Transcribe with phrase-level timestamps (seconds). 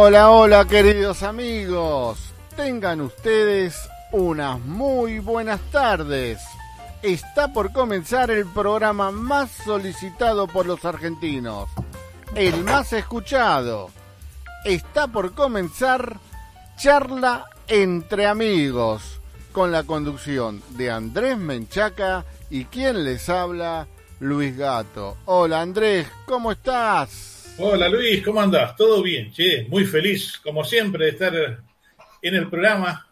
[0.00, 2.20] Hola, hola queridos amigos.
[2.54, 3.76] Tengan ustedes
[4.12, 6.38] unas muy buenas tardes.
[7.02, 11.68] Está por comenzar el programa más solicitado por los argentinos,
[12.36, 13.90] el más escuchado.
[14.64, 16.20] Está por comenzar
[16.76, 19.20] Charla entre amigos,
[19.50, 23.88] con la conducción de Andrés Menchaca y quien les habla,
[24.20, 25.16] Luis Gato.
[25.24, 27.37] Hola Andrés, ¿cómo estás?
[27.60, 28.76] Hola Luis, ¿cómo andas?
[28.76, 29.32] ¿Todo bien?
[29.32, 31.34] Che, muy feliz, como siempre, de estar
[32.22, 33.08] en el programa.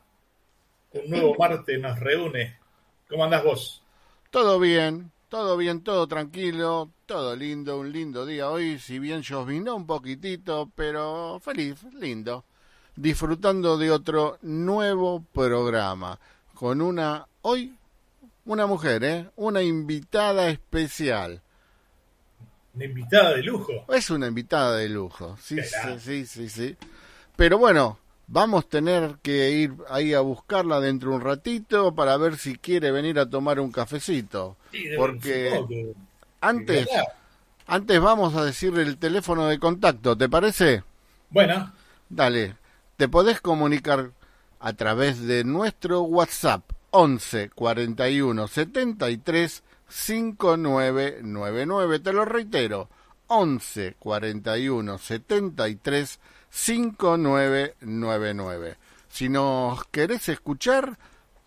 [0.92, 2.56] Un nuevo martes nos reúne.
[3.08, 3.82] ¿Cómo andás vos?
[4.30, 9.74] Todo bien, todo bien, todo tranquilo, todo lindo, un lindo día hoy, si bien llovinó
[9.74, 12.44] un poquitito, pero feliz, lindo.
[12.94, 16.20] Disfrutando de otro nuevo programa
[16.54, 17.74] con una, hoy,
[18.44, 19.28] una mujer, ¿eh?
[19.34, 21.42] Una invitada especial.
[22.76, 23.72] Una invitada de lujo.
[23.88, 26.76] Es una invitada de lujo, sí, sí, sí, sí, sí.
[27.34, 32.16] Pero bueno, vamos a tener que ir ahí a buscarla dentro de un ratito para
[32.18, 34.56] ver si quiere venir a tomar un cafecito.
[34.72, 35.92] Sí, Porque que-
[36.40, 36.88] antes,
[37.66, 40.84] antes vamos a decirle el teléfono de contacto, ¿te parece?
[41.30, 41.72] Bueno,
[42.08, 42.56] Dale,
[42.96, 44.12] te podés comunicar
[44.60, 52.00] a través de nuestro WhatsApp 11 41 73 5999.
[52.00, 52.88] Te lo reitero,
[53.28, 56.20] 11 41 73
[56.50, 58.76] 5999.
[59.08, 60.98] Si nos querés escuchar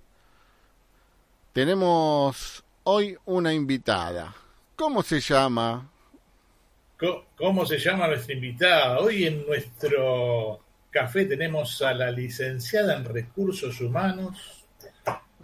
[1.53, 4.35] Tenemos hoy una invitada.
[4.75, 5.89] ¿Cómo se llama?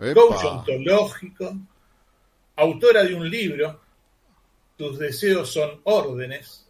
[0.02, 0.14] Epa.
[0.60, 1.56] ontológico,
[2.56, 3.82] autora de un libro,
[4.78, 6.68] Tus deseos son órdenes,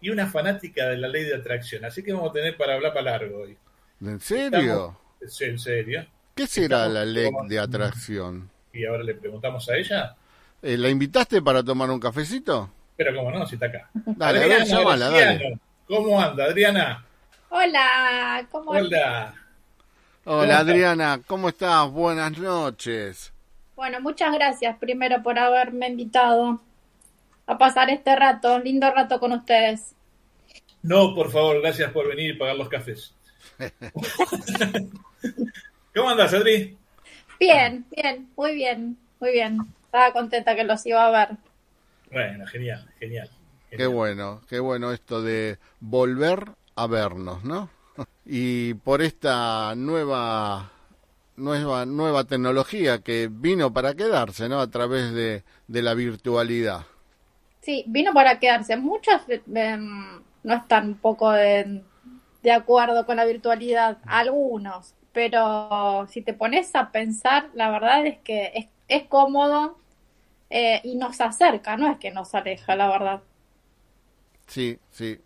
[0.00, 1.84] y una fanática de la ley de atracción.
[1.84, 3.56] Así que vamos a tener para hablar para largo hoy.
[4.00, 4.96] ¿En serio?
[5.20, 6.06] Estamos- en serio.
[6.34, 8.50] ¿Qué será estamos la ley de atracción?
[8.72, 10.16] Y ahora le preguntamos a ella.
[10.60, 12.68] Eh, ¿La invitaste para tomar un cafecito?
[12.96, 13.88] Pero cómo no, si está acá.
[13.94, 15.18] Dale, a ver, dale.
[15.18, 17.06] Graciano, ¿Cómo anda, Adriana?
[17.48, 19.34] Hola, ¿cómo Hola.
[20.24, 20.58] Hola Hola.
[20.58, 21.88] Adriana, ¿cómo estás?
[21.90, 23.32] Buenas noches.
[23.76, 26.60] Bueno, muchas gracias primero por haberme invitado
[27.46, 29.94] a pasar este rato, lindo rato con ustedes.
[30.82, 33.14] No, por favor, gracias por venir y pagar los cafés.
[35.94, 36.76] ¿Cómo andas, Adri?
[37.38, 39.58] Bien, bien, muy bien, muy bien.
[39.84, 41.36] Estaba contenta que los iba a ver.
[42.10, 43.28] Bueno, genial, genial.
[43.68, 43.94] Qué genial.
[43.94, 47.68] bueno, qué bueno esto de volver a vernos, ¿no?
[48.24, 50.70] Y por esta nueva
[51.36, 54.60] nueva nueva tecnología que vino para quedarse, ¿no?
[54.60, 56.86] A través de, de la virtualidad.
[57.60, 58.76] Sí, vino para quedarse.
[58.76, 61.82] Muchos eh, no están un poco de,
[62.42, 68.18] de acuerdo con la virtualidad, algunos, pero si te pones a pensar, la verdad es
[68.20, 69.78] que es, es cómodo
[70.50, 73.22] eh, y nos acerca, no es que nos aleja, la verdad.
[74.46, 75.18] Sí, sí.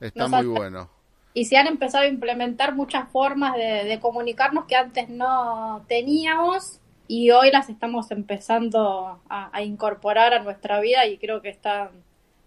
[0.00, 0.90] Está Nos muy bueno.
[1.34, 6.80] Y se han empezado a implementar muchas formas de, de comunicarnos que antes no teníamos
[7.08, 11.90] y hoy las estamos empezando a, a incorporar a nuestra vida y creo que está,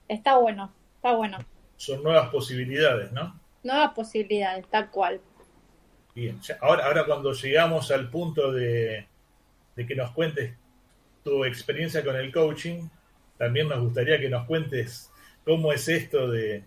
[0.08, 1.38] está bueno, está bueno.
[1.76, 3.40] Son nuevas posibilidades, ¿no?
[3.64, 5.22] Nuevas posibilidades, tal cual.
[6.16, 6.40] Bien.
[6.62, 9.06] Ahora, ahora cuando llegamos al punto de,
[9.76, 10.54] de que nos cuentes
[11.24, 12.88] tu experiencia con el coaching,
[13.38, 15.12] también nos gustaría que nos cuentes
[15.46, 16.64] cómo es esto de,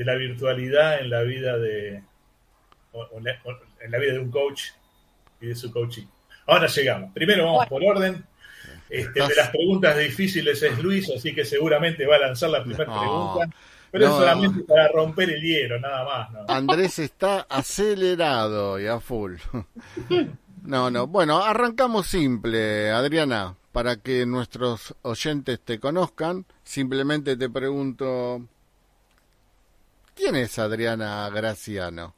[0.00, 2.02] de la virtualidad en la vida de
[2.92, 3.50] o- o la- o
[3.84, 4.62] en la vida de un coach
[5.42, 6.06] y de su coaching.
[6.46, 7.12] Ahora llegamos.
[7.12, 8.24] Primero vamos por orden.
[8.88, 12.86] Este, de las preguntas difíciles es Luis, así que seguramente va a lanzar la primera
[12.86, 13.56] No, pregunta.
[13.92, 16.30] Pero es solamente para romper el hielo, nada más.
[16.32, 16.44] ¿no?
[16.48, 19.34] Andrés está acelerado y a full.
[20.64, 21.06] No, no.
[21.06, 26.44] Bueno, arrancamos simple, Adriana, para que nuestros oyentes te conozcan.
[26.64, 28.42] Simplemente te pregunto,
[30.20, 32.12] ¿quién es Adriana Graciano?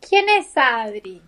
[0.00, 1.20] ¿Quién es Adri?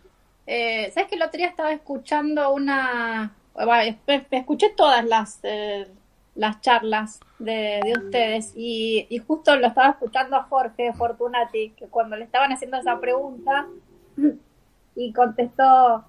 [0.47, 3.35] Eh, ¿Sabes que el otro día estaba escuchando una...
[3.53, 3.97] Bueno,
[4.31, 5.89] escuché todas las, eh,
[6.37, 12.17] las charlas de, ustedes y, y, justo lo estaba escuchando a Jorge Fortunati, que cuando
[12.17, 13.67] le estaban haciendo esa pregunta
[14.95, 16.05] y contestó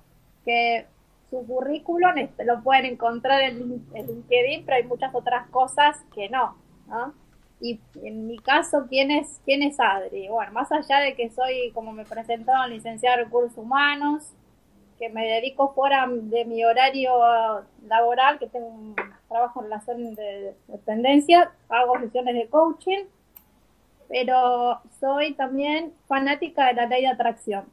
[0.46, 0.86] que
[1.32, 2.14] su currículum
[2.46, 6.56] lo pueden encontrar en, en LinkedIn, pero hay muchas otras cosas que no,
[6.88, 7.21] ¿no?
[7.62, 10.28] Y en mi caso, ¿quién es, quién es Adri?
[10.28, 14.34] Bueno, más allá de que soy, como me presentaron, licenciada en recursos humanos,
[14.98, 17.12] que me dedico fuera de mi horario
[17.88, 18.96] laboral, que tengo un
[19.28, 23.06] trabajo en relación de dependencia, hago sesiones de coaching,
[24.10, 27.66] pero soy también fanática de la ley de atracción.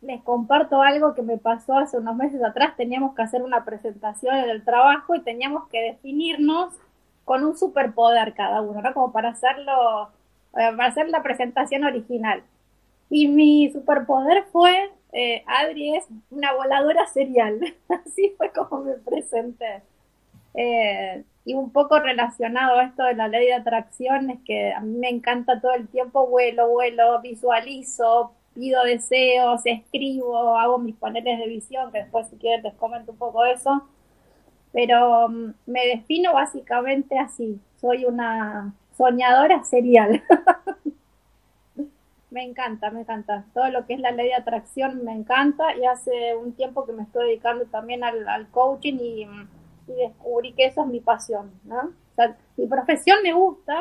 [0.00, 4.34] Les comparto algo que me pasó hace unos meses atrás, teníamos que hacer una presentación
[4.36, 6.74] en el trabajo y teníamos que definirnos
[7.24, 8.94] con un superpoder cada uno, ¿no?
[8.94, 10.10] Como para hacerlo,
[10.52, 12.42] para hacer la presentación original.
[13.10, 17.60] Y mi superpoder fue, eh, Adri es una voladora serial.
[17.88, 19.82] Así fue como me presenté.
[20.54, 24.80] Eh, y un poco relacionado a esto de la ley de atracción, es que a
[24.80, 31.38] mí me encanta todo el tiempo, vuelo, vuelo, visualizo, pido deseos, escribo, hago mis paneles
[31.38, 33.88] de visión, que después si quieren les comento un poco eso
[34.74, 40.22] pero mm, me defino básicamente así, soy una soñadora serial.
[42.30, 43.44] me encanta, me encanta.
[43.54, 46.92] Todo lo que es la ley de atracción me encanta y hace un tiempo que
[46.92, 49.26] me estoy dedicando también al, coaching y,
[49.86, 51.92] descubrí que eso es mi pasión, ¿no?
[52.56, 53.76] mi profesión me gusta,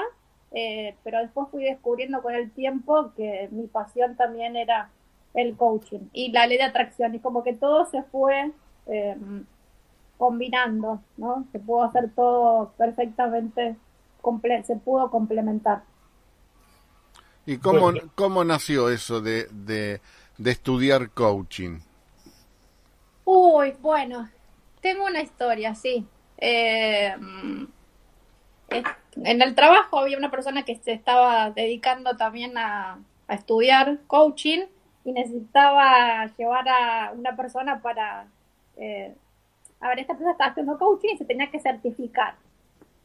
[0.52, 4.90] eh, pero después fui descubriendo con el tiempo que mi pasión también era
[5.34, 8.52] el coaching y la ley de atracción y como que todo se fue
[8.88, 9.16] eh,
[10.24, 11.46] combinando, ¿no?
[11.52, 13.76] Se pudo hacer todo perfectamente,
[14.64, 15.84] se pudo complementar.
[17.46, 20.00] ¿Y cómo, cómo nació eso de, de,
[20.50, 21.80] estudiar coaching?
[23.26, 24.30] Uy, bueno,
[24.80, 26.08] tengo una historia, sí.
[26.38, 27.14] Eh,
[28.70, 32.98] en el trabajo había una persona que se estaba dedicando también a,
[33.28, 34.68] a estudiar coaching
[35.04, 38.28] y necesitaba llevar a una persona para
[38.78, 39.14] eh,
[39.84, 42.36] a ver, esta persona estaba haciendo coaching y se tenía que certificar.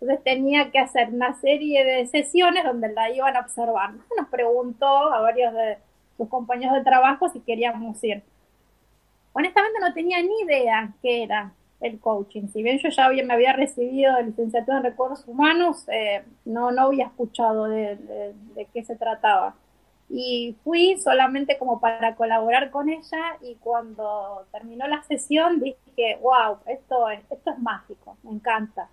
[0.00, 3.94] Entonces tenía que hacer una serie de sesiones donde la iban a observar.
[4.16, 5.78] Nos preguntó a varios de
[6.16, 8.22] sus compañeros de trabajo si queríamos ir.
[9.32, 12.48] Honestamente no tenía ni idea qué era el coaching.
[12.52, 16.70] Si bien yo ya había, me había recibido de licenciatura en recursos humanos, eh, no,
[16.70, 17.98] no había escuchado de
[18.72, 19.54] qué se trataba
[20.10, 26.58] y fui solamente como para colaborar con ella y cuando terminó la sesión dije, wow,
[26.66, 28.88] esto es, esto es mágico, me encanta.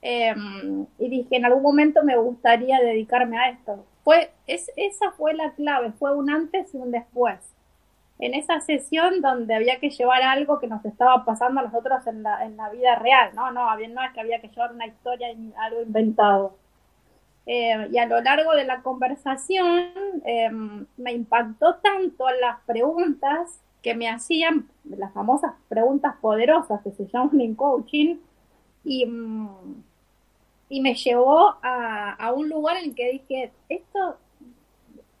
[0.00, 3.86] Em, y dije, en algún momento me gustaría dedicarme a esto.
[4.02, 7.38] Fue, es, esa fue la clave, fue un antes y un después.
[8.18, 12.24] En esa sesión donde había que llevar algo que nos estaba pasando a nosotros en
[12.24, 15.28] la, en la vida real, no, no, no es que había que llevar una historia,
[15.56, 16.56] algo inventado
[17.46, 19.92] eh, y a lo largo de la conversación
[20.24, 27.06] em, me impactó tanto las preguntas que me hacían, las famosas preguntas poderosas que se
[27.06, 28.16] llaman en coaching,
[28.84, 29.82] y, mm,
[30.68, 34.16] y me llevó a, a, un lugar en el que dije, esto,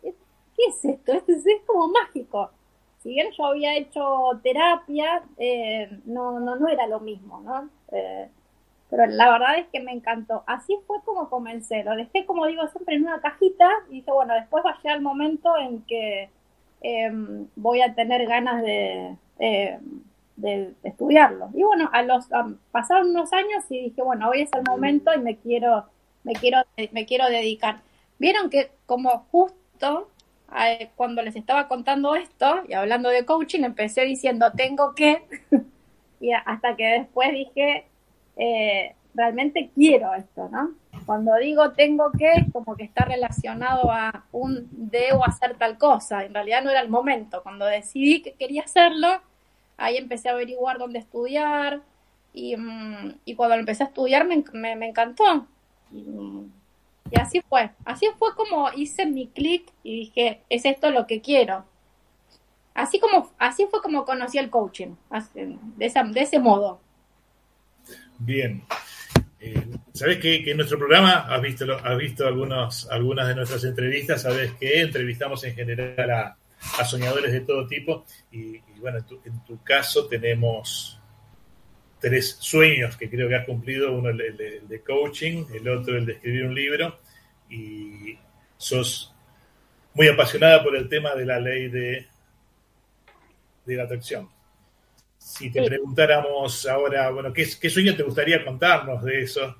[0.00, 1.12] ¿qué es esto?
[1.12, 2.50] Esto es, como mágico.
[3.02, 7.68] Si bien yo había hecho terapia, eh, no, no, no era lo mismo, ¿no?
[8.92, 10.44] Eh, pero la verdad es que me encantó.
[10.46, 11.82] Así fue como comencé.
[11.84, 14.96] Lo dejé, como digo, siempre en una cajita y dije, bueno, después va a llegar
[14.96, 16.30] el momento en que
[16.82, 20.02] em, voy a tener ganas de, em,
[20.36, 21.50] de, estudiarlo.
[21.54, 22.28] Y bueno, a los
[22.70, 25.86] pasaron unos años y dije, bueno, hoy es el momento y me quiero,
[26.24, 26.58] me quiero,
[26.92, 27.80] me quiero dedicar.
[28.18, 30.08] Vieron que como justo
[30.96, 35.22] cuando les estaba contando esto y hablando de coaching, empecé diciendo tengo que,
[36.20, 37.86] y hasta que después dije
[38.36, 40.72] eh, realmente quiero esto, ¿no?
[41.06, 46.34] Cuando digo tengo que, como que está relacionado a un debo hacer tal cosa, en
[46.34, 47.42] realidad no era el momento.
[47.42, 49.08] Cuando decidí que quería hacerlo,
[49.76, 51.82] ahí empecé a averiguar dónde estudiar
[52.32, 54.44] y, mm, cuando empecé a estudiar me,
[54.76, 55.46] me, encantó.
[55.92, 61.20] Y, así fue, así fue como hice mi clic y dije, es esto lo que
[61.20, 61.64] quiero.
[62.74, 64.94] Así como, así fue como conocí el coaching,
[65.34, 66.80] de, de ese modo.
[68.24, 68.62] Bien.
[69.40, 74.22] Eh, sabes que, en nuestro programa has visto, has visto algunos, algunas de nuestras entrevistas,
[74.22, 76.36] sabes que entrevistamos en general a,
[76.84, 81.00] soñadores de todo tipo y, bueno, en tu, caso tenemos
[81.98, 86.12] tres sueños que creo que has cumplido, uno el, de coaching, el otro el de
[86.12, 87.00] escribir un libro
[87.50, 88.16] y
[88.56, 89.12] sos
[89.94, 92.06] muy apasionada por el tema de la ley de,
[93.66, 94.31] de la atracción.
[95.22, 99.56] Si te preguntáramos ahora, bueno, ¿qué, sueño te gustaría contarnos de eso?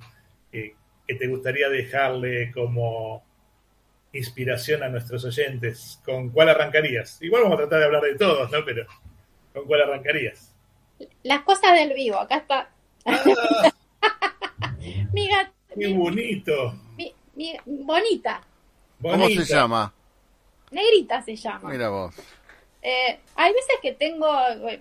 [0.52, 0.74] Eh,
[1.06, 3.24] ¿Qué te gustaría dejarle como
[4.12, 6.00] inspiración a nuestros oyentes?
[6.04, 7.22] ¿Con cuál arrancarías?
[7.22, 8.64] Igual vamos a tratar de hablar de todos, ¿no?
[8.64, 8.86] Pero
[9.52, 10.52] ¿con cuál arrancarías?
[11.22, 12.70] Las cosas del vivo, acá está.
[13.06, 13.22] Ah,
[15.78, 16.74] ¡Qué bonito!
[17.64, 18.42] bonita.
[19.00, 19.94] ¿Cómo se llama?
[20.72, 21.70] Negrita se llama.
[21.70, 22.14] Mira vos.
[22.84, 24.26] Eh, hay veces que tengo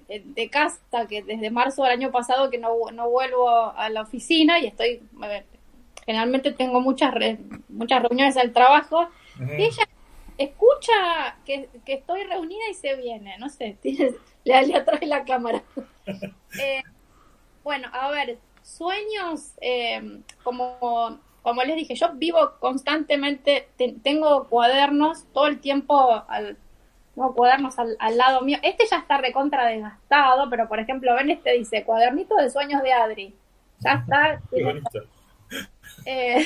[0.10, 4.02] eh, de casa, que desde marzo del año pasado que no, no vuelvo a la
[4.02, 5.04] oficina y estoy,
[6.04, 7.14] generalmente tengo muchas
[7.70, 9.08] muchas reuniones del trabajo
[9.40, 9.88] y ella
[10.40, 15.64] escucha que, estoy reunida y se viene, no sé, le, le atrae la cámara.
[16.60, 16.84] Eh,
[17.64, 19.54] bueno, a ver, sueños,
[20.44, 23.70] como, como les dije, yo vivo constantemente,
[24.04, 26.58] tengo cuadernos todo el tiempo al
[27.16, 28.58] no, cuadernos al, lado mío.
[28.62, 32.94] Este ya está recontra desgastado, pero por ejemplo, ven este dice, cuadernito de sueños de
[32.94, 33.36] Adri.
[33.80, 34.42] Ya está.
[36.06, 36.46] Eh,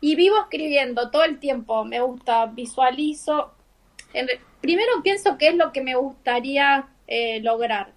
[0.00, 3.54] y vivo escribiendo todo el tiempo, me gusta, visualizo.
[4.60, 7.92] primero pienso qué es lo que me gustaría eh, lograr,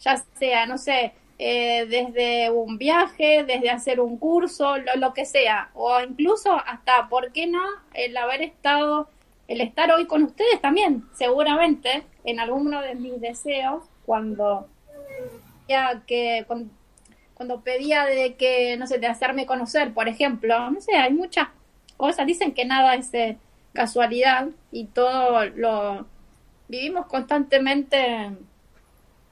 [0.00, 5.24] ya sea, no sé, eh, desde un viaje, desde hacer un curso, lo, lo, que
[5.24, 7.62] sea, o incluso hasta, ¿por qué no?,
[7.94, 9.08] el haber estado
[9.48, 14.68] el estar hoy con ustedes también, seguramente, en alguno de mis deseos, cuando
[15.68, 20.96] ya que cuando, pedía de que, no sé, de hacerme conocer, por ejemplo, no sé,
[20.96, 21.48] hay muchas
[21.96, 23.38] cosas, dicen que nada es eh,
[23.72, 26.06] casualidad y todo lo
[26.68, 28.30] vivimos constantemente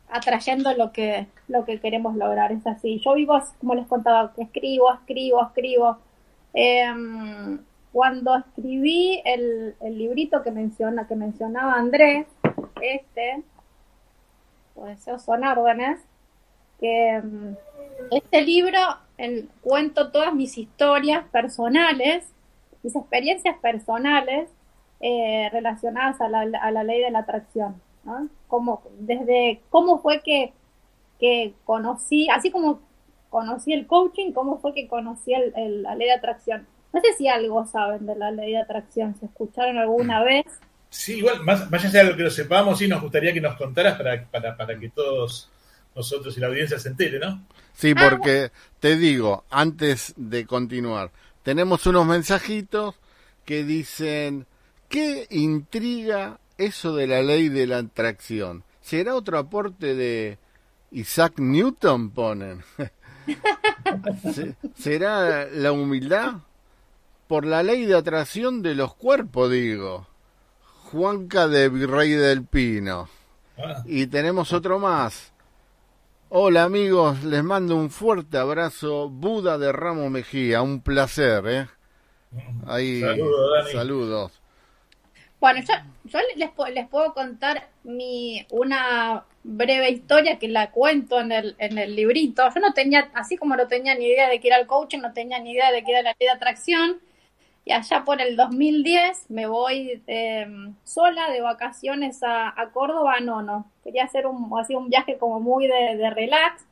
[0.08, 3.00] atrayendo lo que lo que queremos lograr es así.
[3.04, 5.98] Yo vivo como les contaba escribo escribo escribo
[6.54, 7.58] eh,
[7.96, 12.26] cuando escribí el, librito que menciona, que mencionaba Andrés,
[12.82, 13.42] este,
[14.74, 15.98] pues esos son órdenes,
[16.78, 17.54] que mm,
[18.10, 18.78] este libro
[19.62, 22.30] cuento todas mis historias personales,
[22.82, 24.50] mis experiencias personales
[25.00, 28.28] eh, relacionadas a la, a la, ley de la atracción, ¿no?
[28.46, 30.52] Como, desde cómo fue que,
[31.18, 32.80] que conocí, así como
[33.30, 37.28] conocí el coaching, cómo fue que conocí el, la ley de atracción no sé si
[37.28, 40.46] algo saben de la ley de atracción, si escucharon alguna vez.
[40.88, 43.54] Sí, igual, más, más allá de lo que lo sepamos, sí nos gustaría que nos
[43.56, 45.50] contaras para, para, para que todos
[45.94, 47.44] nosotros y la audiencia se entere, ¿no?
[47.74, 48.50] Sí, ah, porque
[48.80, 51.10] te digo, antes de continuar,
[51.42, 52.94] tenemos unos mensajitos
[53.44, 54.46] que dicen,
[54.88, 58.64] ¿qué intriga eso de la ley de la atracción?
[58.80, 60.38] ¿Será otro aporte de
[60.92, 62.62] Isaac Newton, ponen?
[64.78, 66.36] ¿Será la humildad?
[67.26, 70.06] Por la ley de atracción de los cuerpos, digo.
[70.90, 73.08] Juanca de Virrey del Pino.
[73.58, 73.82] Ah.
[73.86, 75.32] Y tenemos otro más.
[76.28, 79.08] Hola amigos, les mando un fuerte abrazo.
[79.08, 81.66] Buda de Ramo Mejía, un placer, ¿eh?
[82.66, 83.72] Ahí, saludos.
[83.72, 84.42] saludos.
[85.38, 91.30] Bueno, yo, yo les, les, puedo contar mi una breve historia que la cuento en
[91.30, 92.42] el, en el librito.
[92.52, 95.12] Yo no tenía, así como no tenía ni idea de que era el coaching, no
[95.12, 97.00] tenía ni idea de que era la ley de atracción.
[97.66, 103.72] Y allá por el 2010 me voy em, sola de vacaciones a, Córdoba, no, no.
[103.82, 106.64] Quería hacer un, así un viaje como muy de, relax.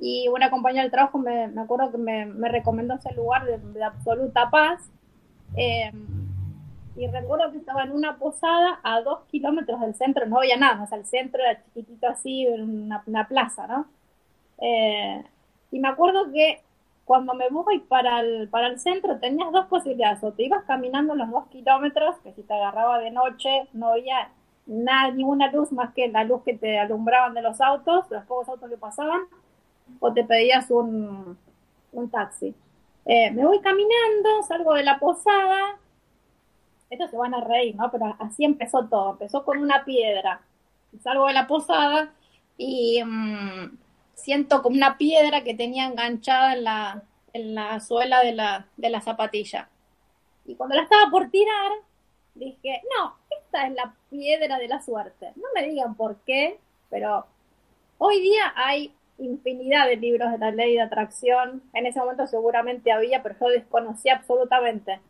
[0.00, 3.84] Y una compañera del trabajo me, me acuerdo que me, me, recomendó ese lugar de,
[3.84, 4.90] absoluta paz.
[5.54, 6.04] Em,
[6.96, 10.82] y recuerdo que estaba en una posada a dos kilómetros del centro, no había nada,
[10.82, 13.86] o sea, el centro era chiquitito así, una, una plaza, ¿no?
[14.58, 15.24] Eh,
[15.70, 16.60] y me acuerdo que
[17.04, 21.14] cuando me voy para el, para el centro tenías dos posibilidades, o te ibas caminando
[21.14, 24.30] los dos kilómetros, que si te agarraba de noche no había
[24.66, 28.48] nada, ninguna luz más que la luz que te alumbraban de los autos, los pocos
[28.48, 29.22] autos que pasaban,
[30.00, 31.36] o te pedías un,
[31.92, 32.54] un taxi.
[33.04, 35.76] Eh, me voy caminando, salgo de la posada,
[36.88, 37.90] estos se van a reír, ¿no?
[37.90, 40.40] Pero así empezó todo, empezó con una piedra.
[41.02, 42.12] Salgo de la posada
[42.56, 43.02] y...
[43.04, 43.83] Mm,
[44.14, 47.02] siento como una piedra que tenía enganchada en la,
[47.32, 49.68] en la suela de la, de la zapatilla.
[50.44, 51.72] Y cuando la estaba por tirar,
[52.34, 55.32] dije, no, esta es la piedra de la suerte.
[55.36, 56.58] No me digan por qué,
[56.90, 57.26] pero
[57.98, 61.62] hoy día hay infinidad de libros de la ley de atracción.
[61.72, 65.00] En ese momento seguramente había, pero yo desconocía absolutamente.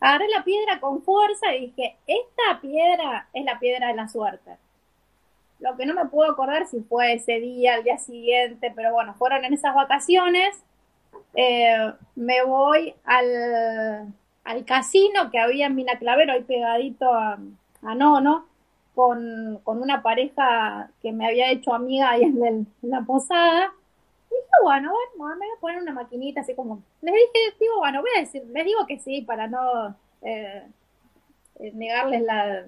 [0.00, 4.56] Agarré la piedra con fuerza y dije, esta piedra es la piedra de la suerte.
[5.60, 9.14] Lo que no me puedo acordar si fue ese día, el día siguiente, pero bueno,
[9.14, 10.62] fueron en esas vacaciones.
[11.34, 17.38] Eh, me voy al, al, casino que había en Mina Clavero, ahí pegadito a,
[17.82, 18.46] a Nono,
[18.94, 23.72] con, con, una pareja que me había hecho amiga ahí en, la posada.
[24.30, 26.82] Y dije, bueno, bueno, me voy a poner una maquinita así como.
[27.02, 30.64] Les dije, digo, bueno, voy a decir, les digo que sí para no eh,
[31.60, 32.64] eh negarles la.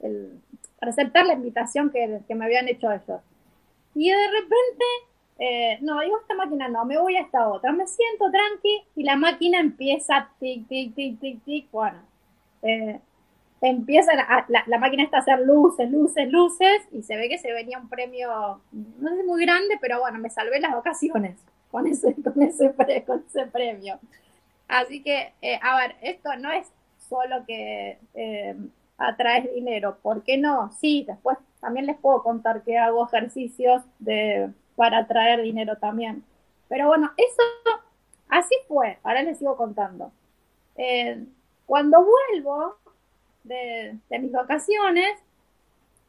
[0.00, 0.40] El,
[0.78, 3.20] para aceptar la invitación que, que, me habían hecho ellos.
[3.94, 4.84] Y de repente,
[5.38, 7.72] eh, no, digo, esta máquina no, me voy a esta otra.
[7.72, 11.70] Me siento tranqui y la máquina empieza tic, tic, tic, tic, tic.
[11.72, 11.98] Bueno,
[12.62, 13.00] eh,
[13.60, 17.52] empieza la, la, máquina está a hacer luces, luces, luces, y se ve que se
[17.52, 21.36] venía un premio, no es muy grande, pero bueno, me salvé las vacaciones
[21.70, 22.72] con ese, con ese,
[23.04, 23.98] con ese premio.
[24.68, 26.68] Así que, eh, a ver, esto no es
[27.08, 28.54] solo que eh,
[28.98, 30.70] atraes dinero, ¿por qué no?
[30.72, 36.24] Sí, después también les puedo contar que hago ejercicios de, para atraer dinero también.
[36.68, 37.42] Pero bueno, eso
[38.28, 40.12] así fue, ahora les sigo contando.
[40.76, 41.24] Eh,
[41.64, 42.76] cuando vuelvo,
[43.44, 45.10] de, mis vacaciones,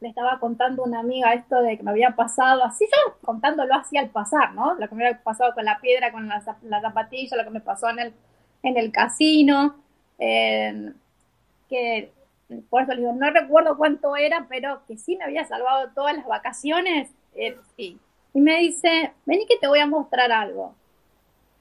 [0.00, 3.96] le estaba contando una amiga esto de que me había pasado, así yo contándolo así
[3.98, 4.74] al pasar, ¿no?
[4.74, 7.88] Lo que me había pasado con la piedra, con la, zapatilla, lo que me pasó
[7.90, 8.14] en el,
[8.62, 9.76] en el casino,
[10.18, 12.12] que
[12.68, 16.16] por eso le digo, no recuerdo cuánto era, pero que sí me había salvado todas
[16.16, 17.98] las vacaciones, eh, sí.
[18.32, 20.74] Y me dice, vení que te voy a mostrar algo.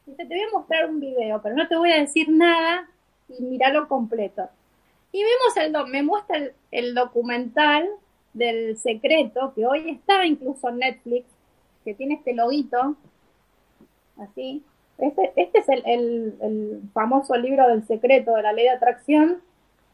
[0.06, 2.90] Dice, te voy a mostrar un video, pero no te voy a decir nada
[3.28, 4.50] y miralo completo.
[5.12, 7.90] Y vemos el, me muestra el, documental
[8.34, 11.26] del secreto, que hoy está incluso en Netflix,
[11.84, 12.96] que tiene este loguito,
[14.18, 14.64] así.
[15.00, 19.42] Este, este es el, el, famoso libro del secreto de la ley de atracción,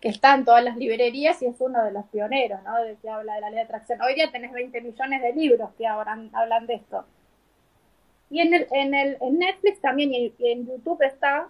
[0.05, 2.79] que está en todas las librerías y es uno de los pioneros, ¿no?
[2.83, 3.99] De que habla de la ley de atracción.
[4.03, 7.05] Hoy día tenés 20 millones de libros que hablan, hablan de esto.
[8.29, 11.47] Y en, el, en, el, en Netflix también y en YouTube está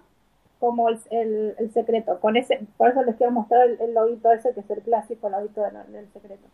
[0.62, 2.18] como el, el, secreto.
[2.22, 6.48] Por eso les quiero mostrar el, el ese que es el clásico lobito del, secreto.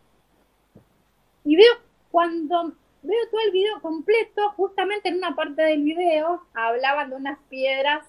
[1.46, 1.74] Y veo
[2.10, 7.38] cuando veo todo el video completo, justamente en una parte del video hablaban de unas
[7.48, 8.08] piedras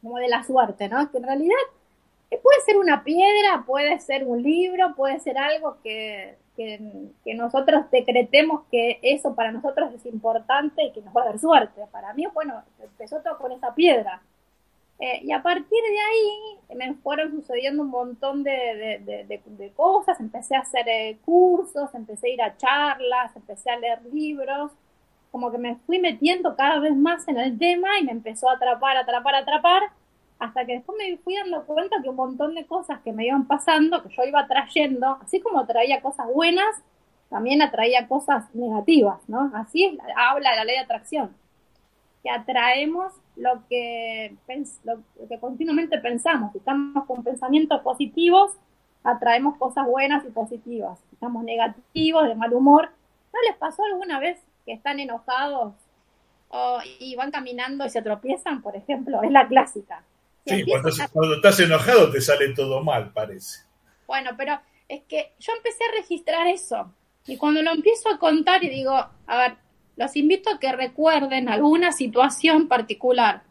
[0.00, 1.10] como de la suerte, ¿no?
[1.10, 1.56] Que en realidad
[2.42, 6.80] puede ser una piedra, puede ser un libro, puede ser algo que, que,
[7.24, 11.38] que, nosotros decretemos que eso para nosotros es importante y que nos va a dar
[11.38, 11.82] suerte.
[11.92, 14.22] Para mí, bueno, empezó todo con esa piedra.
[15.00, 20.54] Eh, y a partir de ahí me fueron sucediendo un montón de, de, cosas, empecé
[20.54, 24.70] a hacer eh, cursos, empecé a ir a charlas, empecé a leer libros,
[25.32, 28.54] como que me fui metiendo cada vez más en el tema y me empezó a
[28.54, 29.82] atrapar, atrapar, atrapar,
[30.38, 33.46] hasta que después me fui dando cuenta que un montón de cosas que me iban
[33.46, 36.82] pasando, que yo iba trayendo, así como traía cosas buenas,
[37.30, 39.50] también atraía cosas negativas, ¿no?
[39.54, 41.34] Así es, habla la ley de atracción,
[42.22, 44.36] que atraemos lo que,
[44.84, 46.52] lo que continuamente pensamos.
[46.52, 48.52] Si estamos con pensamientos positivos,
[49.02, 50.98] atraemos cosas buenas y positivas.
[51.08, 52.90] Si estamos negativos, de mal humor,
[53.32, 55.74] ¿no les pasó alguna vez que están enojados
[56.48, 59.22] o, y van caminando y se tropiezan, por ejemplo?
[59.22, 60.04] Es la clásica.
[60.46, 63.60] Sí, cuando, cuando estás enojado te sale todo mal, parece.
[64.06, 66.92] Bueno, pero es que yo empecé a registrar eso.
[67.26, 69.56] Y cuando lo empiezo a contar y digo, a ver,
[69.96, 73.44] los invito a que recuerden alguna situación particular.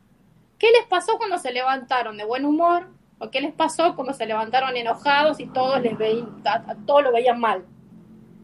[0.60, 2.88] ¿Qué les pasó cuando se levantaron de buen humor?
[3.20, 7.12] ¿O qué les pasó cuando se levantaron enojados y todos les veían, a, todos lo
[7.12, 7.66] veían mal?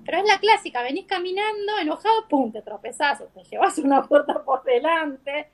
[0.06, 4.64] Pero es la clásica, venís caminando enojado, pum, te tropezás, te llevas una puerta por
[4.64, 5.50] delante.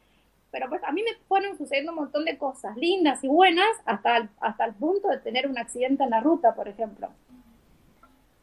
[0.55, 4.29] Pero pues a mí me fueron sucediendo un montón de cosas lindas y buenas hasta
[4.39, 7.09] hasta el punto de tener un accidente en la ruta, por ejemplo.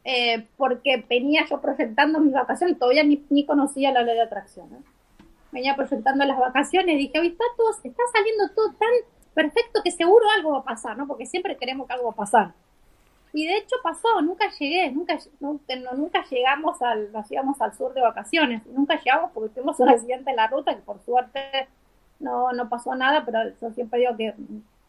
[0.03, 4.69] Eh, porque venía yo proyectando mis vacaciones, todavía ni, ni conocía la ley de atracción.
[5.51, 8.91] Venía proyectando las vacaciones, dije, hoy está, todo, está saliendo todo tan
[9.33, 11.07] perfecto que seguro algo va a pasar, ¿no?
[11.07, 12.53] Porque siempre queremos que algo va a pasar.
[13.33, 18.01] Y de hecho pasó, nunca llegué, nunca, nunca llegamos al, nos íbamos al sur de
[18.01, 21.67] vacaciones, nunca llegamos porque tuvimos un accidente en la ruta que por suerte
[22.19, 24.33] no, no pasó nada, pero yo siempre digo que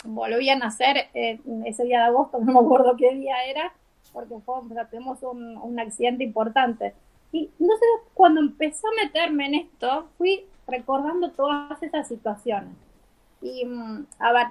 [0.04, 3.72] volvían a nacer eh, ese día de agosto, no me acuerdo qué día era,
[4.12, 4.56] porque fue,
[4.90, 6.94] tenemos un, un, accidente importante.
[7.32, 12.74] Y entonces cuando empecé a meterme en esto, fui recordando todas esas situaciones.
[13.42, 14.46] Y mm, a ver,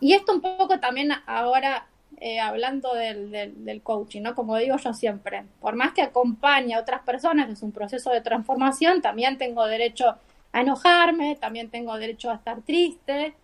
[0.00, 1.86] y esto un poco también ahora
[2.18, 4.34] eh, hablando del, del, coaching, ¿no?
[4.34, 8.20] Como digo yo siempre, por más que acompañe a otras personas, es un proceso de
[8.20, 10.16] transformación, también tengo derecho
[10.52, 13.34] a enojarme, también tengo derecho a estar triste,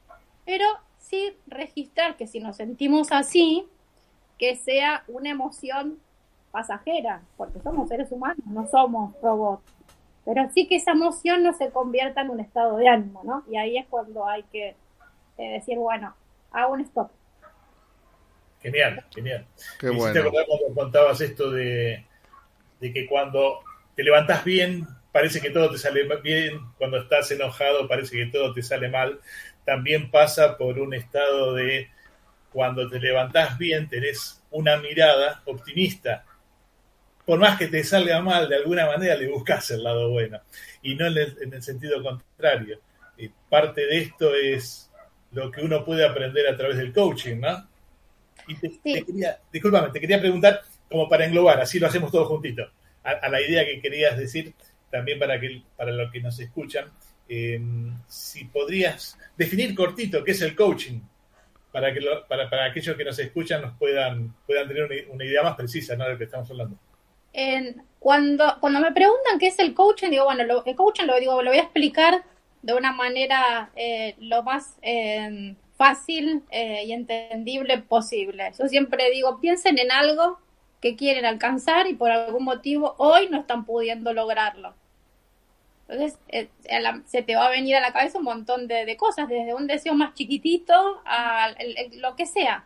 [0.45, 0.67] pero
[0.99, 3.67] sí registrar que si nos sentimos así,
[4.39, 5.99] que sea una emoción
[6.51, 9.63] pasajera, porque somos seres humanos, no somos robots.
[10.25, 13.45] Pero sí que esa emoción no se convierta en un estado de ánimo, ¿no?
[13.51, 14.77] Y ahí es cuando hay que
[15.39, 16.15] eh, decir, bueno,
[16.53, 17.11] hago un stop.
[18.61, 19.47] Genial, genial.
[19.79, 20.31] Qué bueno.
[20.31, 22.05] cuando contabas esto de,
[22.81, 23.61] de que cuando
[23.95, 24.87] te levantás bien,
[25.19, 29.19] parece que todo te sale bien, cuando estás enojado parece que todo te sale mal.
[29.65, 31.89] También pasa por un estado de
[32.53, 36.25] cuando te levantás bien, tenés una mirada optimista.
[37.27, 40.41] Por más que te salga mal, de alguna manera le buscas el lado bueno.
[40.83, 42.79] Y no en el, sentido contrario.
[43.17, 44.89] Y parte de esto es
[45.33, 47.69] lo que uno puede aprender a través del coaching, ¿no?
[48.47, 48.71] Y te,
[49.05, 52.71] quería, discúlpame, te quería preguntar, como para englobar, así lo hacemos todos juntitos,
[53.03, 54.55] a, la idea que querías decir,
[54.91, 56.91] también para, que, para los que nos escuchan,
[57.29, 57.61] eh,
[58.07, 61.01] si podrías definir cortito qué es el coaching,
[61.71, 65.55] para que para, para, aquellos que nos escuchan nos puedan, puedan tener una, idea más
[65.55, 66.05] precisa ¿no?
[66.05, 66.77] de lo que estamos hablando.
[67.99, 71.43] cuando, cuando me preguntan qué es el coaching, digo, bueno, lo, el coaching lo, digo,
[71.43, 72.25] lo voy a explicar
[72.63, 78.51] de una manera eh, lo más eh, fácil y entendible posible.
[78.59, 80.41] Yo siempre digo, piensen en algo
[80.81, 84.75] que quieren alcanzar y por algún motivo hoy no están pudiendo lograrlo.
[85.89, 86.49] Entonces, eh,
[87.07, 89.95] se te va a venir a la cabeza un montón de, cosas, desde un deseo
[89.95, 90.75] más chiquitito
[91.07, 91.55] a
[91.95, 92.65] lo que sea.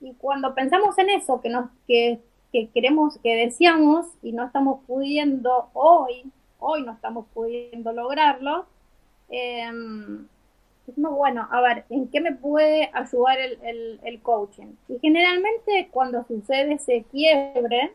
[0.00, 2.20] y cuando pensamos en eso, que, nos, que,
[2.74, 6.24] queremos, que deseamos y no estamos pudiendo hoy,
[6.58, 8.66] hoy no estamos pudiendo lograrlo,
[9.30, 9.70] eh,
[10.96, 14.74] bueno, a ver, ¿en qué me puede ayudar el, el coaching?
[14.88, 17.92] Y generalmente cuando sucede ese quiebre,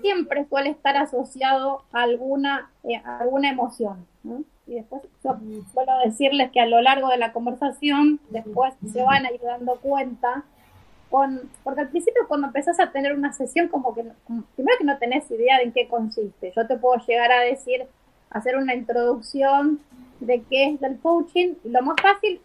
[0.00, 4.06] siempre suele estar asociado a alguna, eh, alguna emoción.
[4.66, 9.32] Y después suelo decirles que a lo largo de la conversación, después se van a
[9.32, 10.44] ir dando cuenta,
[11.10, 14.04] con, porque al principio cuando empezás a tener una sesión, como que
[14.54, 16.52] primero que no tenés idea de en qué consiste.
[16.54, 17.86] Yo te puedo llegar a decir,
[18.30, 19.80] hacer una introducción
[20.20, 22.40] de qué es el coaching, lo más fácil,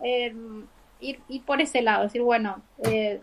[0.00, 0.34] eh,
[1.00, 3.20] ir, ir, por ese lado, decir, bueno, eh,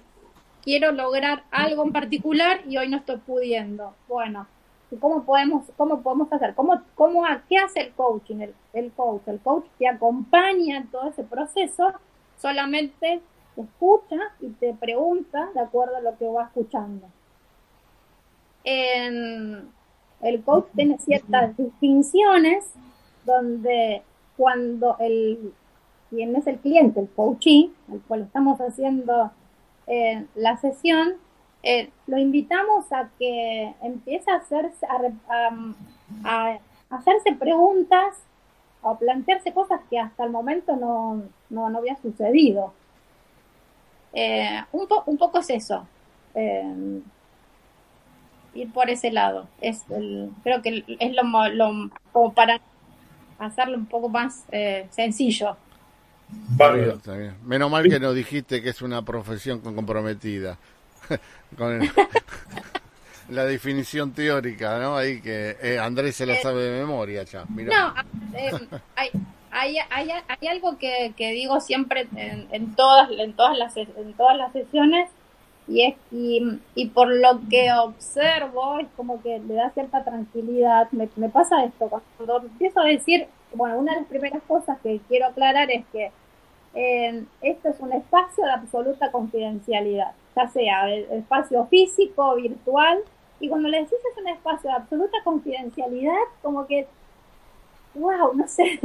[0.63, 3.93] quiero lograr algo en particular y hoy no estoy pudiendo.
[4.07, 4.47] Bueno,
[4.99, 6.53] ¿cómo podemos, cómo podemos hacer?
[6.55, 8.37] ¿Cómo, cómo, ¿Qué hace el coaching?
[8.41, 11.93] El, el coach, el coach te acompaña en todo ese proceso,
[12.39, 13.21] solamente
[13.55, 17.07] te escucha y te pregunta de acuerdo a lo que va escuchando.
[18.63, 19.71] En,
[20.21, 22.65] el coach tiene ciertas distinciones
[23.27, 24.01] donde
[24.37, 25.53] cuando el
[26.09, 29.31] quien es el cliente, el coachee, al cual estamos haciendo
[29.87, 31.15] eh, la sesión,
[31.63, 34.85] eh, lo invitamos a que empiece a hacerse,
[36.23, 36.59] a,
[36.89, 38.15] hacerse preguntas
[38.81, 42.73] o plantearse cosas que hasta el momento no, no, no había sucedido.
[44.13, 45.85] Eh, un, un poco es eso.
[48.53, 49.47] ir por ese lado.
[49.59, 49.83] Es
[50.43, 52.61] creo que es lo, lo como para
[53.39, 54.43] hacerlo un poco más
[54.91, 55.57] sencillo.
[57.45, 60.57] Menos mal que no dijiste que es una profesión comprometida.
[61.57, 61.79] con
[63.29, 64.95] la definición teórica, ¿no?
[64.95, 67.45] Ahí que eh, Andrés se la eh, sabe de memoria ya.
[67.49, 67.93] No,
[68.33, 68.51] eh,
[68.95, 69.09] hay,
[69.51, 74.13] hay, hay, hay, algo que, que digo siempre en, en, todas, en, todas las, en
[74.15, 75.09] todas las sesiones
[75.67, 80.89] y, es, y, y por lo que observo es como que le da cierta tranquilidad.
[80.91, 85.27] Me, pasa esto, cuando empiezo a decir bueno, una de las primeras cosas que quiero
[85.27, 86.11] aclarar es que
[86.73, 92.99] eh, esto es un espacio de absoluta confidencialidad, ya sea el espacio físico, virtual,
[93.39, 96.87] y cuando le decís es un espacio de absoluta confidencialidad, como que,
[97.95, 98.63] wow, no sé.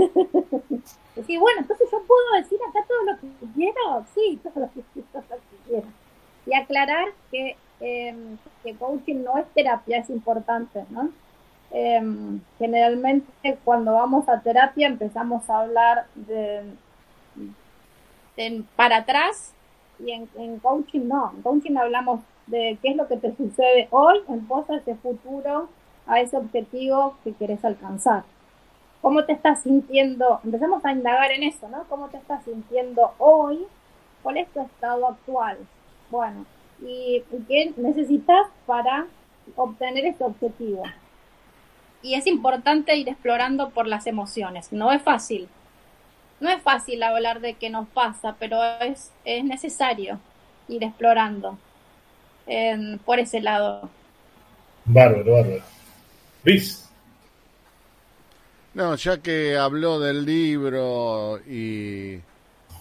[1.28, 4.82] y bueno, entonces yo puedo decir acá todo lo que quiero, sí, todo lo que,
[5.68, 5.86] quiero.
[6.46, 8.14] Y aclarar que, eh,
[8.62, 11.10] que coaching no es terapia, es importante, ¿no?
[11.74, 16.64] Em, generalmente cuando vamos a terapia empezamos a hablar de,
[18.76, 19.54] para atrás
[19.98, 21.32] y en, coaching no.
[21.34, 24.94] En coaching hablamos de qué es lo que te sucede hoy en pos a ese
[24.96, 25.70] futuro,
[26.06, 28.24] a ese objetivo que quieres alcanzar.
[29.00, 30.40] ¿Cómo te estás sintiendo?
[30.44, 31.84] Empezamos a indagar en eso, ¿no?
[31.88, 33.66] ¿Cómo te estás sintiendo hoy?
[34.22, 35.56] ¿Cuál es tu estado actual?
[36.12, 36.44] Bueno,
[36.82, 39.06] ¿y qué necesitas para
[39.56, 40.84] obtener ese objetivo?
[42.02, 44.72] y es importante ir explorando por las emociones.
[44.72, 45.48] No es fácil.
[46.40, 50.18] no es fácil hablar de qué nos pasa, pero es, es necesario
[50.68, 51.56] ir explorando
[53.04, 53.88] por ese lado.
[54.84, 55.62] Bárbaro, bárbaro.
[56.44, 56.90] Luis.
[58.74, 62.18] No, ya que habló del libro y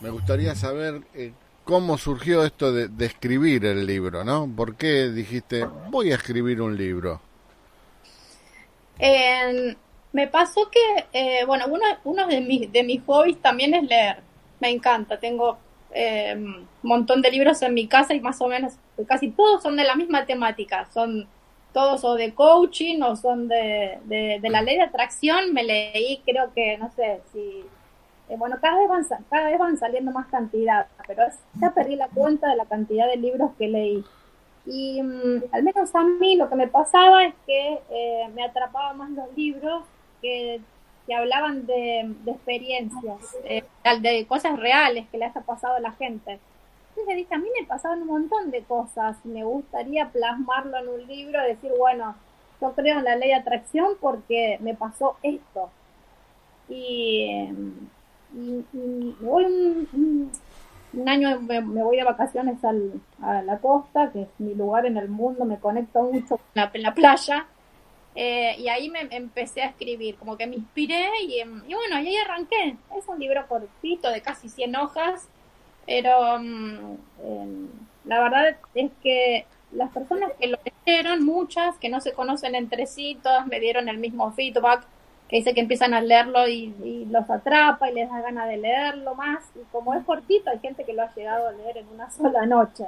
[0.02, 1.32] me gustaría saber eh,
[1.64, 4.50] cómo surgió esto de, escribir el libro, ¿no?
[4.56, 7.22] ¿Por qué dijiste, voy a escribir un libro?
[10.14, 14.18] me pasó que, eh, bueno, uno, uno de, mis, de mis hobbies también es leer.
[14.60, 15.58] Me encanta, tengo
[15.94, 18.74] eh, un montón de libros en mi casa y más o menos
[19.08, 20.88] casi todos son de la misma temática.
[20.94, 21.28] Son
[21.74, 25.54] todos o de coaching o son de, de, la ley de atracción.
[25.54, 27.64] Me leí, creo que, no sé, si
[28.32, 31.24] eh, bueno, cada vez, van, cada vez van saliendo más cantidad, pero
[31.60, 34.06] ya perdí la cuenta de la cantidad de libros que leí.
[34.66, 38.98] Y mm, al menos a mí lo que me pasaba es que eh, me atrapaban
[38.98, 39.84] más los libros
[40.22, 40.62] que,
[41.06, 43.66] que hablaban de, experiencias, eh,
[44.00, 46.40] de cosas reales que le haya pasado a la gente.
[46.92, 51.06] Entonces dije, a mí me pasaban un montón de cosas, me gustaría plasmarlo en un
[51.06, 52.16] libro, decir, bueno,
[52.62, 55.70] yo creo en la ley de atracción porque me pasó esto.
[56.70, 57.50] Y
[58.34, 60.32] y, me voy un,
[61.08, 65.46] año, me, voy de vacaciones a la costa, que es mi lugar en el mundo,
[65.46, 67.48] me conecto mucho con la, la playa.
[68.14, 72.76] Eh, y ahí me empecé a escribir, como que me inspiré y, bueno, ahí arranqué.
[72.98, 75.30] Es un libro cortito de casi 100 hojas,
[75.86, 77.70] pero mm, em,
[78.06, 82.86] la verdad es que las personas que lo leyeron, muchas que no se conocen entre
[82.86, 84.86] sí, todas me dieron el mismo feedback
[85.32, 89.16] que dice que empiezan a leerlo y, los atrapa y les da ganas de leerlo
[89.16, 89.42] más.
[89.56, 92.46] Y como es cortito, hay gente que lo ha llegado a leer en una sola
[92.46, 92.86] noche.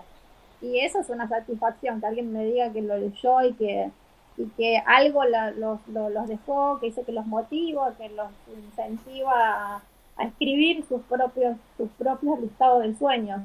[0.61, 3.91] Y eso es una satisfacción, que alguien me diga que lo leyó y que,
[4.37, 9.81] y que algo los, los, dejó, que dice que los motiva, que los incentiva a,
[10.25, 13.41] escribir sus propios, sus propios listados de sueños.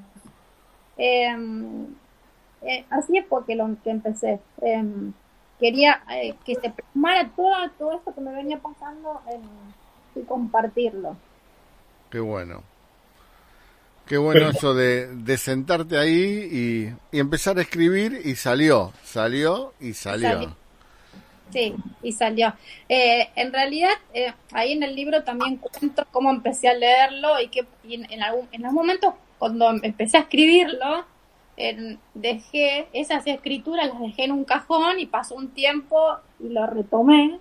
[0.96, 1.86] Em,
[2.62, 4.40] eh, así es porque lo que empecé.
[4.60, 5.12] Em,
[5.58, 9.20] quería eh, que se plasmara todo, todo esto que me venía pasando
[10.14, 11.16] y compartirlo.
[12.10, 12.62] Qué bueno.
[14.06, 19.92] Qué bueno eso de, de sentarte ahí y, empezar a escribir y salió, salió y
[19.92, 20.56] salió.
[21.52, 22.54] Sí, y salió.
[22.88, 27.48] Eh, en realidad, eh, ahí en el libro también cuento cómo empecé a leerlo y
[27.48, 31.04] que en, algún, en algún momento cuando empecé a escribirlo,
[32.14, 35.98] dejé esas escrituras, las dejé en un cajón y pasó un tiempo
[36.38, 37.38] y lo retomé.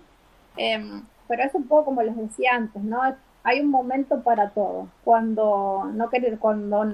[0.56, 3.00] Em, pero es un poco como les decía antes, ¿no?
[3.44, 4.88] Hay un momento para todo.
[5.04, 6.84] Cuando no querer, cuando,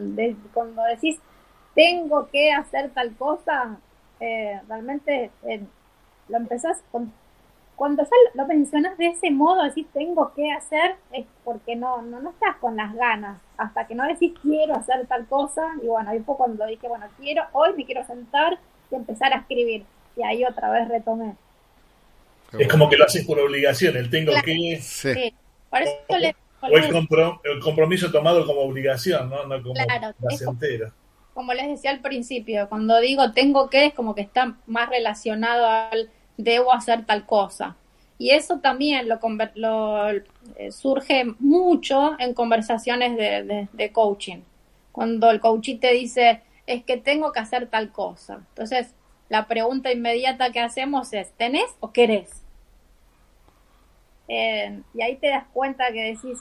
[0.52, 1.18] cuando decís
[1.74, 3.78] tengo que hacer tal cosa,
[4.20, 5.62] eh, realmente eh,
[6.28, 7.12] lo empezás con
[7.76, 12.20] cuando ya lo mencionas de ese modo, decir tengo que hacer, es porque no, no,
[12.20, 13.40] no estás con las ganas.
[13.56, 17.06] Hasta que no decís quiero hacer tal cosa, y bueno, ahí fue cuando dije, bueno,
[17.18, 18.58] quiero, hoy me quiero sentar
[18.90, 19.84] y empezar a escribir.
[20.16, 21.34] Y ahí otra vez retomé.
[22.58, 24.78] Es como que lo haces por obligación, el tengo que.
[24.80, 25.34] Sí.
[25.70, 26.36] Por eso le,
[26.70, 29.44] o el, compromiso tomado como obligación, ¿no?
[29.46, 30.92] No como claro, placentero.
[31.34, 34.88] Como, como les decía al principio, cuando digo tengo que, es como que está más
[34.88, 37.76] relacionado al debo hacer tal cosa.
[38.18, 44.42] Y eso también lo, eh, surge mucho en conversaciones de, coaching.
[44.92, 48.42] Cuando el coaching te dice, es que tengo que hacer tal cosa.
[48.50, 48.94] Entonces,
[49.28, 52.42] la pregunta inmediata que hacemos es, ¿tenés o querés?
[54.28, 56.38] Eh, y ahí te das cuenta que decís,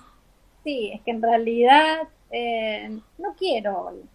[0.63, 4.05] sí, es que en realidad eh, no quiero hoy.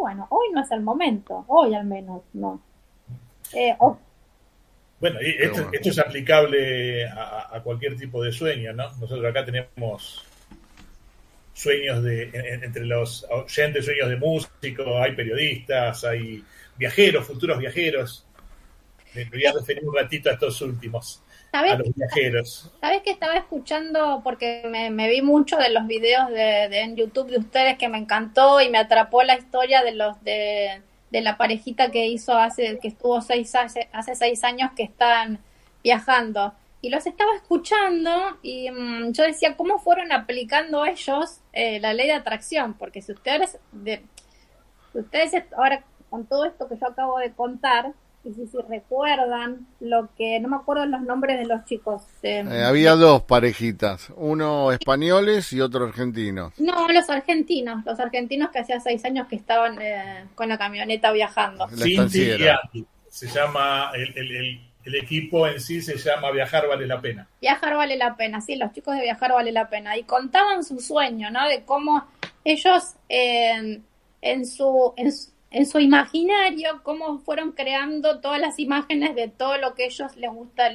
[0.00, 2.60] bueno, hoy no es el momento, hoy al menos no.
[5.04, 8.90] Bueno, y esto, es aplicable a, cualquier tipo de sueño, ¿no?
[8.92, 10.24] Nosotros acá tenemos
[11.52, 12.30] sueños de,
[12.62, 16.42] entre los oyentes, sueños de músicos, hay periodistas, hay
[16.78, 18.24] viajeros, futuros viajeros.
[19.14, 22.72] Me voy a referir un ratito a estos últimos, a los viajeros.
[22.80, 24.22] ¿Sabes que estaba escuchando?
[24.24, 27.98] Porque me, vi mucho de los videos de, de, en YouTube de ustedes que me
[27.98, 30.80] encantó y me atrapó la historia de los de
[31.14, 35.38] de la parejita que hizo hace, que estuvo seis, hace, hace seis años que están
[35.84, 36.54] viajando.
[36.80, 38.10] Y los estaba escuchando
[38.42, 42.74] y mm, yo decía, ¿cómo fueron aplicando ellos eh, la ley de atracción?
[42.74, 44.02] Porque si ustedes, de,
[44.92, 47.92] ustedes ahora con todo esto que yo acabo de contar,
[48.24, 52.02] y si, si recuerdan lo que, no me acuerdo los nombres de los chicos.
[52.22, 56.52] Eh, había dos parejitas, uno españoles y otro argentinos.
[56.58, 61.12] No, los argentinos, los argentinos que hacía seis años que estaban eh, con la camioneta
[61.12, 61.68] viajando.
[61.68, 62.30] Cinti
[62.72, 67.26] y se llama el, el equipo en sí se llama Viajar vale la pena.
[67.40, 69.96] Viajar vale la pena, sí, los chicos de Viajar vale la pena.
[69.96, 71.48] Y contaban su sueño, ¿no?
[71.48, 72.06] De cómo
[72.44, 73.82] ellos en,
[74.46, 75.30] su, en, su
[75.80, 80.70] imaginario, cómo fueron creando todas las imágenes de todo lo que ellos les gusta,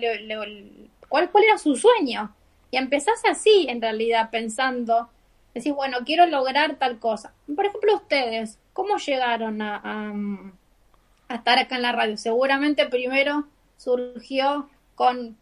[1.07, 2.33] cuál, cuál era su sueño.
[2.71, 5.09] Y empezás así, en realidad, pensando,
[5.53, 7.33] decís, bueno, quiero lograr tal cosa.
[7.53, 10.13] Por ejemplo, ustedes, ¿cómo llegaron a,
[11.29, 12.17] estar acá en la radio?
[12.17, 15.37] Seguramente primero surgió con,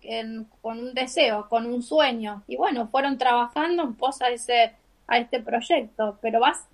[0.61, 2.43] con un deseo, con un sueño.
[2.47, 4.73] Y bueno, fueron trabajando en pos a, ese,
[5.07, 6.17] a este proyecto.
[6.21, 6.65] Pero vas,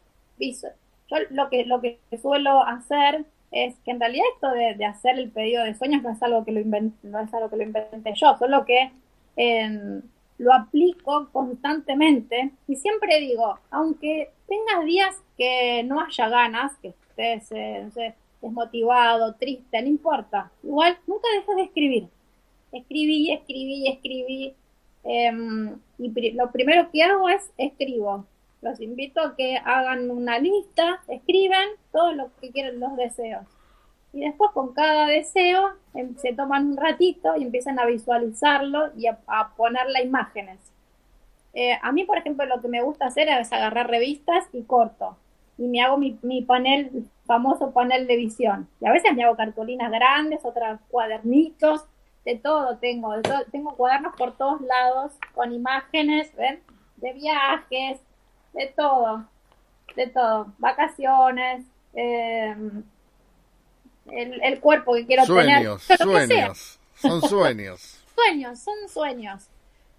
[1.10, 5.30] yo lo que, lo que suelo hacer es que en realidad esto de, hacer el
[5.30, 8.14] pedido de sueños no es algo que lo inventé, no es algo que lo inventé
[8.16, 8.92] yo, solo que
[10.38, 17.52] lo aplico constantemente y siempre digo, aunque tengas días que no haya ganas, que estés,
[17.52, 20.52] eh, desmotivado, triste, no importa.
[20.64, 22.08] Igual nunca dejes de escribir.
[22.72, 24.54] Escribí, escribí, escribí.
[25.06, 28.26] Em, y lo primero que hago es escribo.
[28.64, 33.46] Los invito a que hagan una lista, escriben todo lo que quieren los deseos.
[34.14, 39.08] Y después con cada deseo em, se toman un ratito y empiezan a visualizarlo y
[39.08, 39.18] a,
[39.58, 40.60] poner las imágenes.
[41.54, 45.18] Eh, a mí, por ejemplo, lo que me gusta hacer es agarrar revistas y corto.
[45.58, 48.70] Y me hago mi, mi panel famoso panel de visión.
[48.80, 51.86] Y a veces me hago cartulinas grandes, otras cuadernitos,
[52.26, 53.14] de todo tengo,
[53.52, 56.62] tengo cuadernos por todos lados con imágenes, ¿ven?
[56.96, 58.00] De viajes,
[58.54, 59.26] de todo,
[59.96, 62.84] de todo, vacaciones, em,
[64.12, 65.64] el, cuerpo que quiero tener.
[65.98, 68.00] Sueños, son sueños.
[68.16, 69.48] sueños, son sueños.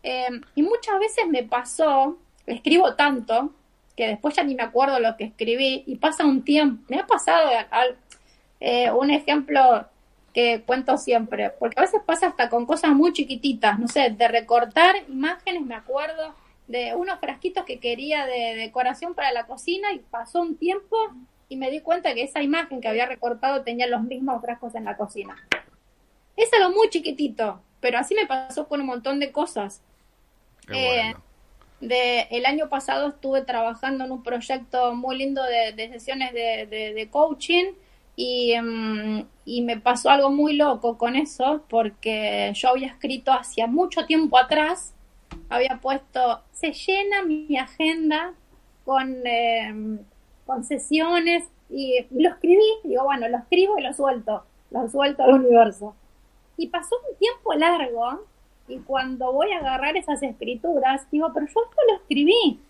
[0.02, 3.50] Em, y muchas veces me pasó, escribo tanto,
[3.96, 6.84] que después ya ni me acuerdo lo que escribí y pasa un tiempo.
[6.88, 7.50] Me ha pasado
[8.60, 9.86] eh, un ejemplo
[10.32, 14.28] que cuento siempre, porque a veces pasa hasta con cosas muy chiquititas, no sé, de
[14.28, 16.34] recortar imágenes, me acuerdo
[16.66, 20.96] de unos frasquitos que quería de decoración para la cocina y pasó un tiempo
[21.48, 24.84] y me di cuenta que esa imagen que había recortado tenía los mismos frascos en
[24.84, 25.36] la cocina.
[26.36, 29.82] Es algo muy chiquitito, pero así me pasó con un montón de cosas.
[30.72, 31.14] Eh,
[31.80, 37.72] de, el año pasado estuve trabajando en un proyecto muy lindo de, sesiones de, coaching
[38.16, 44.06] em, y, me pasó algo muy loco con eso porque yo había escrito hacía mucho
[44.06, 44.94] tiempo atrás,
[45.48, 48.34] había puesto, se llena mi agenda
[48.84, 49.98] con, em,
[50.46, 55.34] con sesiones y, lo escribí, digo, bueno, lo escribo y lo suelto, lo suelto al
[55.34, 55.94] universo.
[56.56, 58.26] Y pasó un tiempo largo
[58.68, 62.60] y cuando voy a agarrar esas escrituras, digo, pero yo esto lo escribí.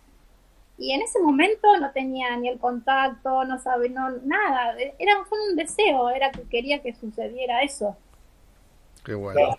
[0.77, 4.75] Y en ese momento no tenía ni el contacto, no sabía, no, nada.
[4.99, 7.97] Era un deseo, era que quería que sucediera eso.
[9.05, 9.59] Qué bueno.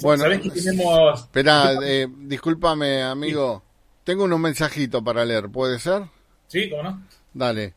[0.00, 1.20] Bueno, tenemos...
[1.20, 3.62] Espera, eh, discúlpame, amigo.
[4.02, 6.04] Tengo unos mensajitos para leer, ¿puede ser?
[6.46, 7.02] Sí, ¿cómo no?
[7.34, 7.74] Dale.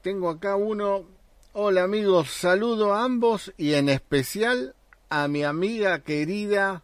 [0.00, 1.04] Tengo acá uno.
[1.52, 4.76] Hola amigos, saludo a ambos y en especial
[5.10, 6.82] a mi amiga querida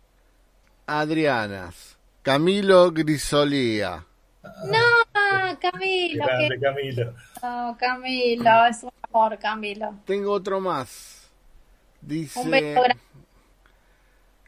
[0.86, 4.04] Adrianas, Camilo Grisolía.
[4.42, 6.24] No, Camilo.
[6.60, 7.14] Camilo.
[7.42, 9.94] No, Camilo, es un amor, Camilo.
[10.04, 11.23] Tengo otro más.
[12.06, 12.74] Dice,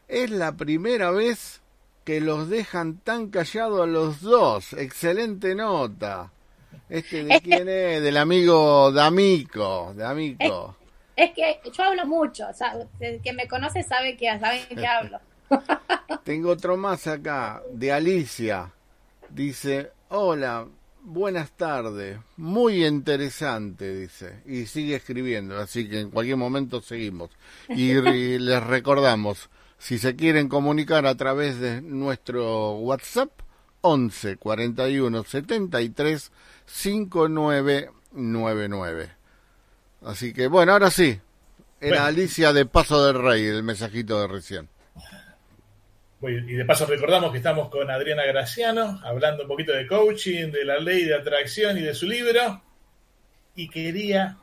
[0.07, 1.61] es la primera vez
[2.03, 4.73] que los dejan tan callados a los dos.
[4.73, 6.31] Excelente nota.
[6.87, 10.77] Este de quién es, del amigo D'Amico, de Amico.
[11.15, 14.85] Es que yo hablo mucho, o sea, el que me conoce sabe que, sabe que
[14.85, 15.19] hablo.
[16.23, 18.71] Tengo otro más acá, de Alicia.
[19.29, 20.67] Dice, hola,
[21.07, 27.29] buenas tardes, muy interesante, dice, y sigue escribiendo, así que en cualquier momento seguimos.
[27.69, 27.93] Y,
[28.39, 33.29] les recordamos, si se quieren comunicar a través de nuestro WhatsApp,
[33.81, 36.31] 11 41 73
[36.65, 39.11] 5999.
[40.03, 41.19] Así que bueno, ahora sí.
[41.79, 44.67] Era Alicia de Paso del Rey, el mensajito de recién.
[46.19, 50.65] Y de paso recordamos que estamos con Adriana Graciano, hablando un poquito de coaching, de
[50.65, 52.63] la ley de atracción y de su libro.
[53.55, 54.37] Y quería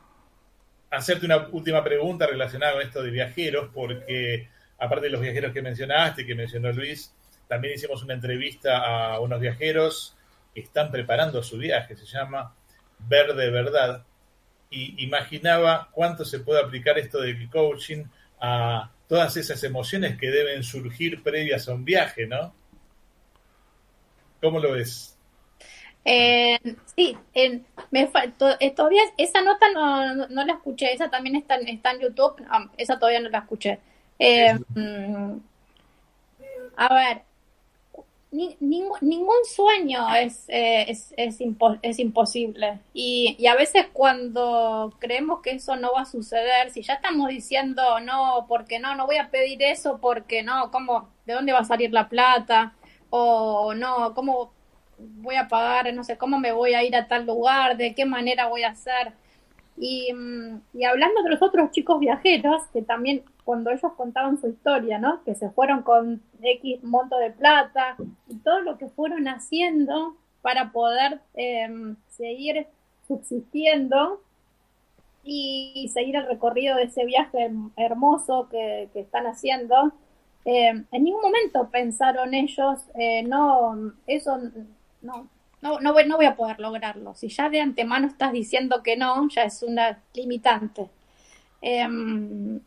[0.89, 4.47] hacerte una última pregunta relacionada con esto de viajeros, porque
[4.77, 7.13] aparte de los viajeros que mencionaste, que mencionó Luis,
[7.47, 10.15] también hicimos una entrevista a unos viajeros
[10.53, 12.55] que están preparando su viaje, se llama
[12.99, 14.05] Verde Verdad
[14.69, 18.05] y imaginaba cuánto se puede aplicar esto del coaching
[18.39, 22.53] a todas esas emociones que deben surgir previas a un viaje, ¿no?
[24.41, 25.17] ¿Cómo lo ves?
[26.03, 26.59] Eh,
[26.95, 27.17] sí,
[27.89, 28.09] me
[28.59, 32.45] eh, todavía esa nota no, no, la escuché, esa también está, está en YouTube,
[32.77, 33.79] esa todavía no la escuché,
[34.19, 35.39] Eh, mm,
[38.59, 41.39] ningún sueño es, eh, es, es,
[41.81, 42.79] es imposible.
[42.93, 47.29] Y, y, a veces cuando creemos que eso no va a suceder, si ya estamos
[47.29, 51.59] diciendo no, porque no, no voy a pedir eso, porque no, ¿cómo, ¿de dónde va
[51.59, 52.73] a salir la plata?
[53.09, 54.51] O no, ¿cómo
[54.97, 55.93] voy a pagar?
[55.93, 57.77] No sé, ¿cómo me voy a ir a tal lugar?
[57.77, 59.13] ¿De qué manera voy a hacer?
[59.77, 64.47] Y, mm, y hablando de los otros chicos viajeros, que también cuando ellos contaban su
[64.47, 65.23] historia, ¿no?
[65.23, 67.95] Que se fueron con X monto de plata
[68.27, 72.67] y todo lo que fueron haciendo para poder em, seguir
[73.07, 74.21] subsistiendo
[75.23, 79.91] y seguir el recorrido de ese viaje hermoso que, están haciendo.
[80.45, 84.39] Em, en ningún momento pensaron ellos, eh, no, eso
[85.01, 85.27] no,
[85.65, 87.15] no, no, voy, no voy a poder lograrlo.
[87.15, 90.89] Si ya de antemano estás diciendo que no, ya es una limitante.
[91.59, 92.59] Em,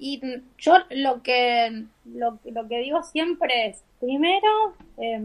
[0.00, 0.20] y
[0.58, 5.22] yo lo que, lo, lo que digo siempre es, primero, eh,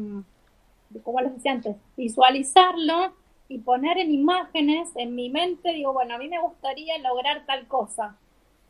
[1.03, 3.13] como les decía antes, visualizarlo
[3.47, 7.65] y poner en imágenes en mi mente, digo, bueno, a mí me gustaría lograr tal
[7.67, 8.17] cosa.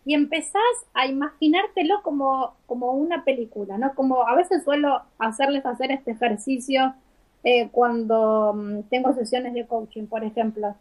[0.06, 0.64] Y empezás
[0.94, 3.94] a imaginártelo como, como una película, ¿no?
[3.96, 6.96] Como a veces suelo hacerles hacer este ejercicio
[7.44, 10.76] eh, cuando mm, tengo sesiones de coaching, por ejemplo.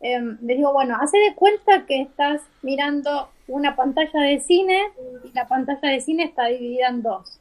[0.00, 4.78] Eh, les digo, bueno, hace de cuenta que estás mirando una pantalla de cine
[5.24, 7.40] y la pantalla de cine está dividida en dos.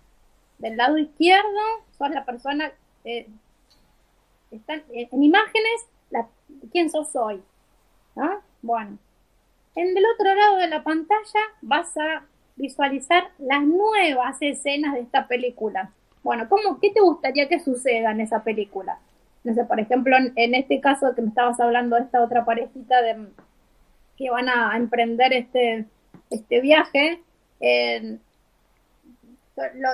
[0.59, 1.59] Del lado izquierdo
[1.97, 2.71] son la persona,
[3.03, 3.27] eh,
[4.51, 6.27] están en imágenes, la,
[6.71, 7.41] quién sos hoy.
[8.15, 8.39] ¿no?
[8.61, 8.97] Bueno,
[9.75, 12.25] en el otro lado de la pantalla vas a
[12.55, 15.91] visualizar las nuevas escenas de esta película.
[16.23, 18.99] Bueno, ¿cómo, ¿qué te gustaría que suceda en esa película?
[19.43, 23.01] No sé, por ejemplo, en, este caso que me estabas hablando de esta otra parejita
[23.01, 23.27] de
[24.17, 25.85] que van a emprender este,
[26.29, 27.21] este viaje,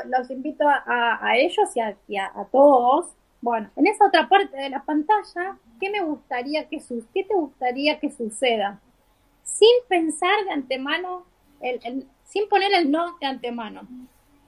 [0.08, 1.70] los invito a, ellos
[2.08, 3.08] y, a, todos.
[3.42, 7.34] Bueno, en esa otra parte de la pantalla, ¿qué me gustaría que su qué te
[7.34, 8.80] gustaría que suceda?
[9.44, 11.26] Sin pensar de antemano,
[11.62, 13.88] el, sin poner el no de antemano.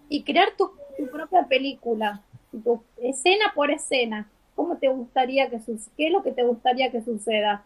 [0.10, 0.72] Y crear tu,
[1.02, 2.22] tu propia película,
[2.52, 4.28] tu escena por escena.
[4.56, 5.60] ¿Cómo te gustaría que?
[5.98, 7.64] ¿Qué es lo que te gustaría que suceda?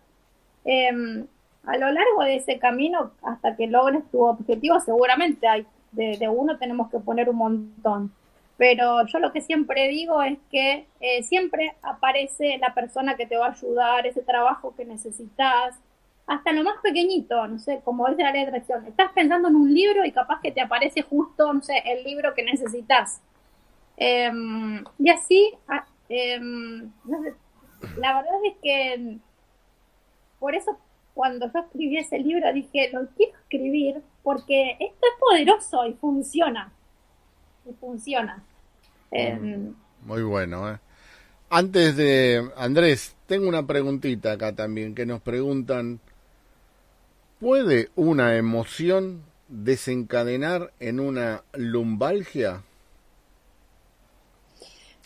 [0.64, 1.26] Eh,
[1.66, 6.58] a lo largo de ese camino, hasta que logres tu objetivo, seguramente hay, de, uno
[6.58, 8.14] tenemos que poner un montón.
[8.58, 13.36] Pero yo lo que siempre digo es que eh, siempre aparece la persona que te
[13.36, 15.76] va a ayudar, ese trabajo que necesitas,
[16.28, 18.86] hasta lo más pequeñito, no sé, como dice la ley de atracción.
[18.88, 22.34] Estás pensando en un libro y capaz que te aparece justo, no sé, el libro
[22.34, 23.22] que necesitas.
[23.98, 26.92] Em, y así, ah, em,
[27.98, 29.18] la verdad es que
[30.40, 30.78] por eso
[31.14, 36.72] cuando yo escribí ese libro dije, lo quiero escribir porque esto es poderoso y funciona.
[37.70, 38.44] Y funciona.
[39.12, 40.78] Mm, em, muy bueno, ¿eh?
[41.50, 46.02] Antes de Andrés, tengo una preguntita acá también que nos preguntan,
[47.40, 52.64] ¿puede una emoción desencadenar en una lumbalgia?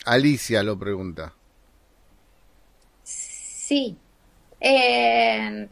[0.04, 1.34] Alicia lo pregunta.
[3.02, 3.96] Sí.
[4.60, 5.68] Eh,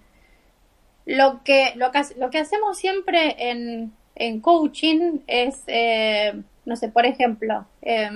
[1.07, 1.91] lo que, lo
[2.31, 8.11] que, hacemos siempre en, en coaching es, eh, no sé, por ejemplo, eh,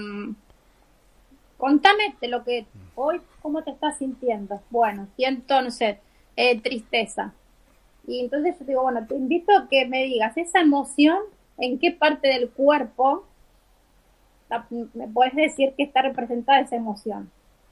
[1.57, 4.61] contame de lo que hoy, cómo te estás sintiendo.
[4.71, 6.01] Bueno, siento, no sé,
[6.37, 7.33] eh, tristeza.
[8.07, 11.19] Y entonces yo digo, bueno, te invito a que me digas esa emoción,
[11.59, 13.27] en qué parte del cuerpo
[14.95, 17.31] me puedes decir que está representada esa emoción.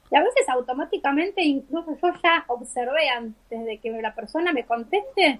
[0.09, 5.39] Y a veces automáticamente, incluso yo ya observé antes de que la persona me conteste,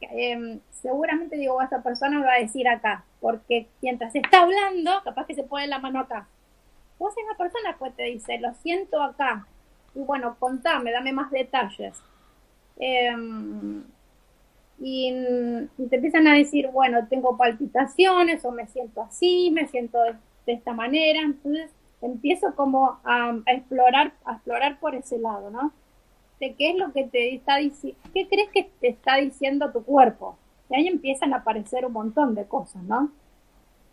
[0.00, 5.26] em, seguramente digo, esa persona me va a decir acá, porque mientras está hablando, capaz
[5.26, 6.26] que se pone la mano acá.
[6.98, 9.46] Vos esa persona pues te dice, lo siento acá.
[9.94, 11.98] Y bueno, contame, dame más detalles.
[12.76, 13.84] Em,
[14.80, 15.14] y,
[15.88, 20.14] te empiezan a decir, bueno, tengo palpitaciones o me siento así, me siento de,
[20.46, 21.20] de esta manera.
[21.20, 21.70] Entonces,
[22.02, 25.72] empiezo como a, explorar, a explorar por ese lado, ¿no?
[26.40, 29.84] De qué es lo que te está diciendo, qué crees que te está diciendo tu
[29.84, 30.38] cuerpo.
[30.70, 33.10] Y ahí empiezan a aparecer un montón de cosas, ¿no?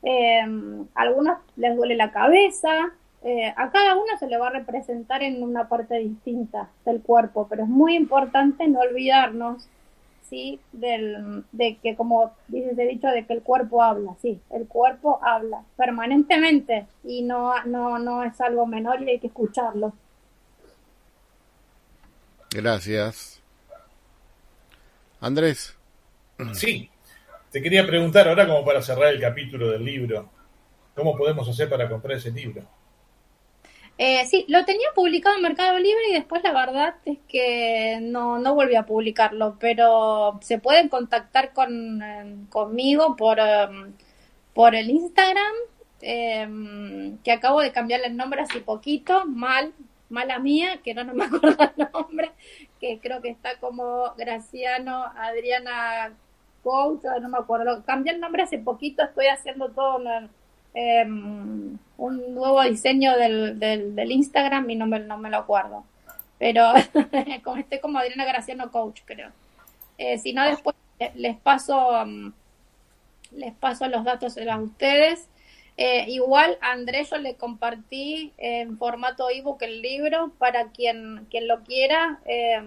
[0.03, 4.51] Eh, a algunos les duele la cabeza, eh, a cada uno se le va a
[4.51, 9.67] representar en una parte distinta del cuerpo, pero es muy importante no olvidarnos
[10.29, 10.59] ¿sí?
[10.71, 15.19] Del, de que, como dices, he dicho, de que el cuerpo habla, sí, el cuerpo
[15.23, 19.93] habla permanentemente y no, no, no es algo menor y hay que escucharlo.
[22.51, 23.41] Gracias.
[25.19, 25.75] Andrés.
[26.53, 26.89] Sí,
[27.51, 30.29] te quería preguntar ahora como para cerrar el capítulo del libro,
[30.95, 32.61] ¿cómo podemos hacer para comprar ese libro?
[33.99, 38.37] Eh, sí, lo tenía publicado en Mercado Libre y después la verdad es que no,
[38.37, 43.93] no volví a publicarlo, pero se pueden contactar con, eh, conmigo por, em,
[44.53, 45.53] por el Instagram,
[46.01, 49.73] em, que acabo de cambiarle el nombre hace poquito, mal,
[50.09, 52.31] mala mía, que no, no me acuerdo el nombre,
[52.79, 56.13] que creo que está como Graciano, Adriana
[56.63, 59.99] Coach, no me acuerdo, cambié el nombre hace poquito, estoy haciendo todo...
[60.79, 65.83] Em, un nuevo diseño del, del, Instagram y no me, no me lo acuerdo.
[66.37, 66.71] Pero
[67.43, 69.31] como estoy como Adriana Graciano Coach, creo.
[69.97, 70.75] Eh, si no, después
[71.15, 72.31] les paso, um,
[73.31, 75.27] les paso los datos a ustedes.
[75.77, 81.47] Eh, igual a Andrés yo le compartí en formato ebook el libro para quien, quien
[81.47, 82.19] lo quiera.
[82.27, 82.61] Eh,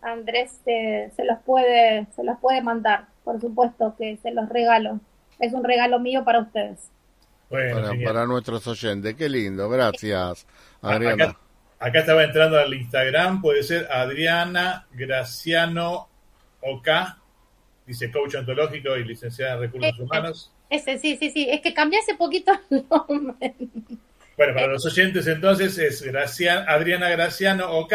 [0.00, 5.00] Andrés se los puede se los puede mandar, por supuesto que se los regalo.
[5.40, 6.93] Es un regalo mío para ustedes
[8.04, 9.14] para, nuestros oyentes.
[9.14, 10.46] Qué lindo, gracias,
[10.82, 11.36] Adriana.
[11.78, 16.08] Acá, estaba entrando al Instagram, puede ser Adriana Graciano
[16.60, 16.88] OK,
[17.86, 20.52] dice coach ontológico y licenciada en recursos humanos.
[20.70, 23.54] Ese, sí, sí, sí, es que cambié hace poquito el nombre.
[24.36, 26.02] Bueno, para los oyentes entonces es
[26.66, 27.94] Adriana Graciano OK,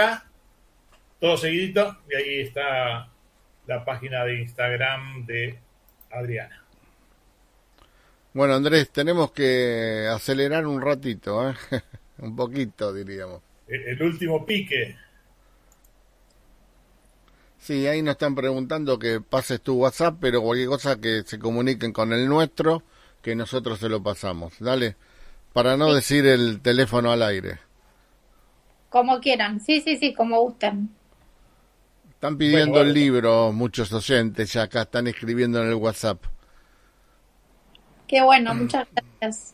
[1.19, 3.09] todo seguidito, y ahí está
[3.67, 5.59] la página de Instagram de
[6.11, 6.63] Adriana.
[8.39, 11.55] Bueno, Andrés, tenemos que acelerar un ratito, ¿eh?
[12.19, 13.41] un poquito, diríamos.
[13.67, 14.95] El último pique.
[17.57, 21.91] Sí, ahí nos están preguntando que pases tu WhatsApp, pero cualquier cosa que se comuniquen
[21.91, 22.81] con el nuestro,
[23.21, 24.53] que nosotros se lo pasamos.
[24.59, 24.95] Dale,
[25.51, 27.59] para no decir el teléfono al aire.
[28.87, 30.89] Como quieran, sí, sí, sí, como gusten.
[32.09, 36.23] Están pidiendo el libro muchos oyentes, ya acá están escribiendo en el WhatsApp.
[38.09, 38.61] Qué bueno, mm.
[38.63, 39.53] muchas gracias.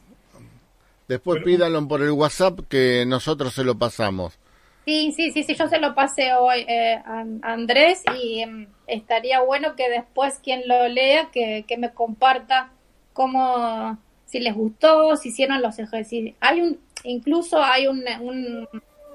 [1.10, 4.40] Después pídanlo por el WhatsApp que nosotros se lo pasamos.
[4.86, 9.42] Sí, sí, sí, sí, yo se lo pasé hoy eh, a Andrés y em, estaría
[9.42, 12.72] bueno que después quien lo lea, que, me comparta
[13.14, 16.36] cómo, si les gustó, si hicieron los ejercicios.
[16.40, 18.70] Hay un, incluso hay un, un,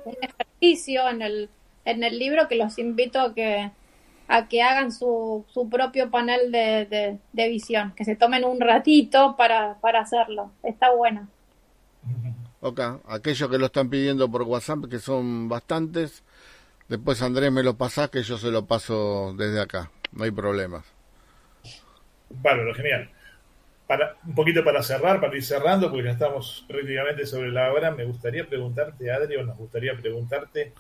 [0.05, 1.49] un ejercicio en el,
[1.85, 3.71] en el libro que los invito a que,
[4.31, 9.35] a que hagan su, su propio panel de, de, visión, que se tomen un ratito
[9.37, 10.53] para, para hacerlo.
[10.63, 11.29] Está bueno.
[12.61, 16.23] Ok, aquellos que lo están pidiendo por WhatsApp, que son bastantes,
[16.89, 20.85] después Andrés me lo pasa, que yo se lo paso desde acá, no hay problemas.
[22.31, 23.11] lo genial.
[23.89, 27.91] Para, un poquito para cerrar, para ir cerrando, porque ya estamos prácticamente sobre la hora,
[27.91, 30.73] me gustaría preguntarte, Adri, o nos gustaría preguntarte,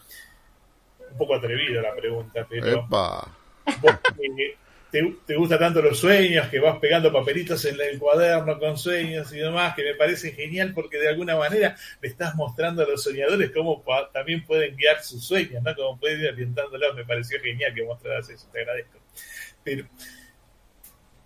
[1.10, 2.86] un poco atrevido la pregunta, pero
[4.90, 9.32] te, te gustan tanto los sueños, que vas pegando papelitos en el cuaderno con sueños
[9.32, 13.02] y demás, que me parece genial porque de alguna manera le estás mostrando a los
[13.02, 15.74] soñadores cómo también pueden guiar sus sueños, ¿no?
[15.76, 16.96] Cómo pueden ir orientándolos.
[16.96, 18.98] Me pareció genial que mostraras eso, te agradezco.
[19.62, 19.86] Pero,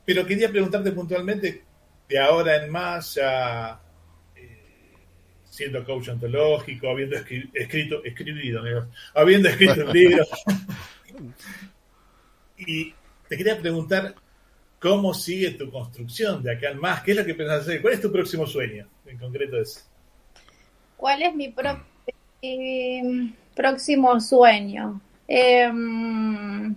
[0.05, 1.64] pero quería preguntarte puntualmente,
[2.09, 3.80] de ahora en más, ya
[4.36, 4.92] eh,
[5.45, 8.62] siendo coach ontológico, habiendo escrito, escribido,
[9.14, 10.24] habiendo escrito un libro,
[12.57, 12.94] Y
[13.28, 14.14] te quería preguntar
[14.78, 17.02] cómo sigue tu construcción de acá en más.
[17.02, 17.80] ¿Qué es lo que pensás hacer?
[17.80, 19.80] ¿Cuál es tu próximo sueño en concreto eso?
[20.96, 21.55] ¿Cuál es mi
[22.42, 23.02] eh,
[23.55, 25.00] próximo sueño?
[25.26, 26.74] Em,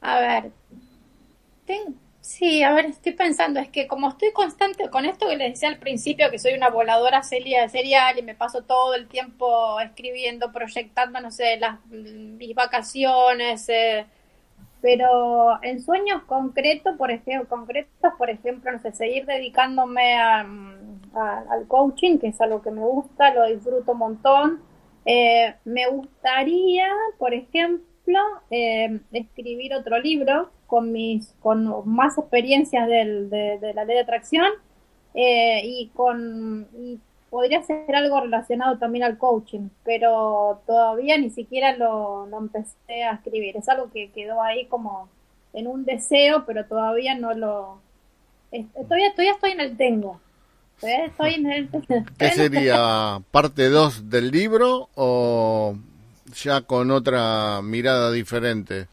[0.00, 0.50] a ver,
[2.20, 5.68] sí, a ver, estoy pensando, es que como estoy constante con esto que les decía
[5.68, 11.20] al principio, que soy una voladora serial y me paso todo el tiempo escribiendo, proyectando,
[11.20, 14.06] no sé, las, mis vacaciones, eh,
[14.80, 22.18] pero en sueños concretos, por ejemplo, concretos, por ejemplo, no sé, seguir dedicándome al coaching,
[22.18, 24.62] que es algo que me gusta, lo disfruto un montón.
[25.04, 28.18] Eh, me gustaría, por ejemplo,
[28.50, 34.48] eh, escribir otro libro con mis, con más experiencias del, de, la ley de atracción
[35.14, 36.68] eh, y con
[37.30, 43.56] podría ser algo relacionado también al coaching, pero todavía ni siquiera lo, empecé a escribir.
[43.56, 45.08] Es algo que quedó ahí como
[45.52, 47.80] en un deseo, pero todavía no lo...
[48.50, 50.20] Todavía, todavía estoy en el tengo.
[50.80, 51.68] Estoy en el...
[52.18, 55.76] ¿Qué sería parte 2 del libro o
[56.34, 58.86] ya con otra mirada diferente?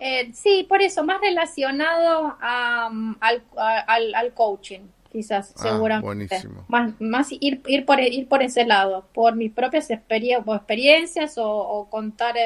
[0.00, 3.14] Eh, sí, por eso, más relacionado al,
[3.56, 4.80] al coaching
[5.10, 6.42] quizás, ah, seguramente.
[6.68, 12.36] Más, más ir, ir, por, ir por ese lado, por mis propias experiencias o, contar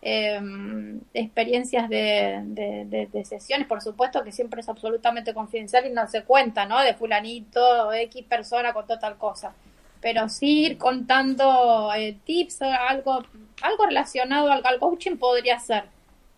[0.00, 6.22] em, experiencias de, de, sesiones, por supuesto que siempre es absolutamente confidencial y no se
[6.24, 6.80] cuenta, ¿no?
[6.80, 9.52] De fulanito, X persona con tal cosa.
[10.00, 13.22] Pero sí ir contando eh, tips, algo,
[13.62, 15.84] algo relacionado al, al, coaching podría ser.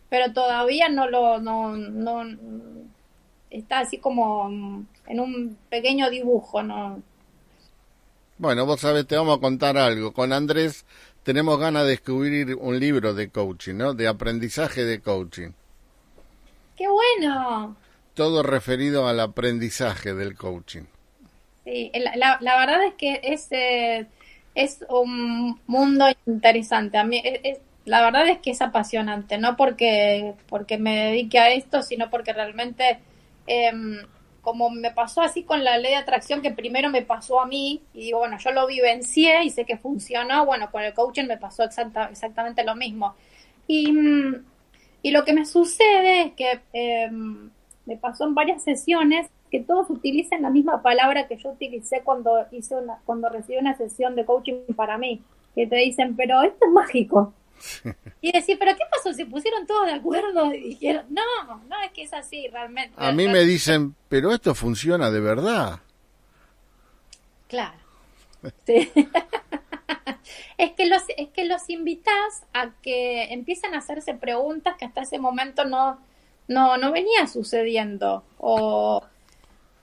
[0.08, 2.22] Pero todavía no lo, no, no,
[3.50, 7.02] está así como en un pequeño dibujo, ¿no?
[8.38, 10.12] Bueno, vos sabés, te vamos a contar algo.
[10.12, 10.84] Con Andrés
[11.22, 13.94] tenemos ganas de escribir un libro de coaching, ¿no?
[13.94, 15.50] De aprendizaje de coaching.
[16.76, 17.76] ¡Qué bueno!
[18.14, 20.84] Todo referido al aprendizaje del coaching.
[21.64, 24.06] Sí, la, la verdad es que es, eh,
[24.54, 26.98] es un mundo interesante.
[26.98, 31.50] A mí es, la verdad es que es apasionante, no porque, porque me dedique a
[31.52, 32.98] esto, sino porque realmente
[33.46, 33.98] em,
[34.46, 37.82] como me pasó así con la ley de atracción que primero me pasó a mí
[37.92, 41.36] y digo, bueno, yo lo vivencié y sé que funcionó, bueno, con el coaching me
[41.36, 43.16] pasó exactamente lo mismo.
[43.66, 44.44] Y, mm,
[45.02, 47.50] y, lo que me sucede es que em,
[47.86, 52.46] me pasó en varias sesiones que todos utilizan la misma palabra que yo utilicé cuando
[52.52, 55.22] hice una, cuando recibí una sesión de coaching para mí,
[55.56, 57.32] que te dicen, pero esto es mágico.
[58.20, 59.12] Y decir, ¿pero qué pasó?
[59.12, 60.52] ¿Se pusieron todos de acuerdo?
[60.52, 61.22] Y dijeron, no,
[61.68, 62.94] no, es que es así realmente.
[62.96, 65.80] A mí me dicen, pero esto funciona de verdad.
[67.48, 67.78] Claro.
[68.66, 68.88] es,
[70.72, 75.18] que los, es que los invitas a que empiecen a hacerse preguntas que hasta ese
[75.18, 75.98] momento no,
[76.48, 78.24] no, no venía sucediendo.
[78.38, 79.02] O,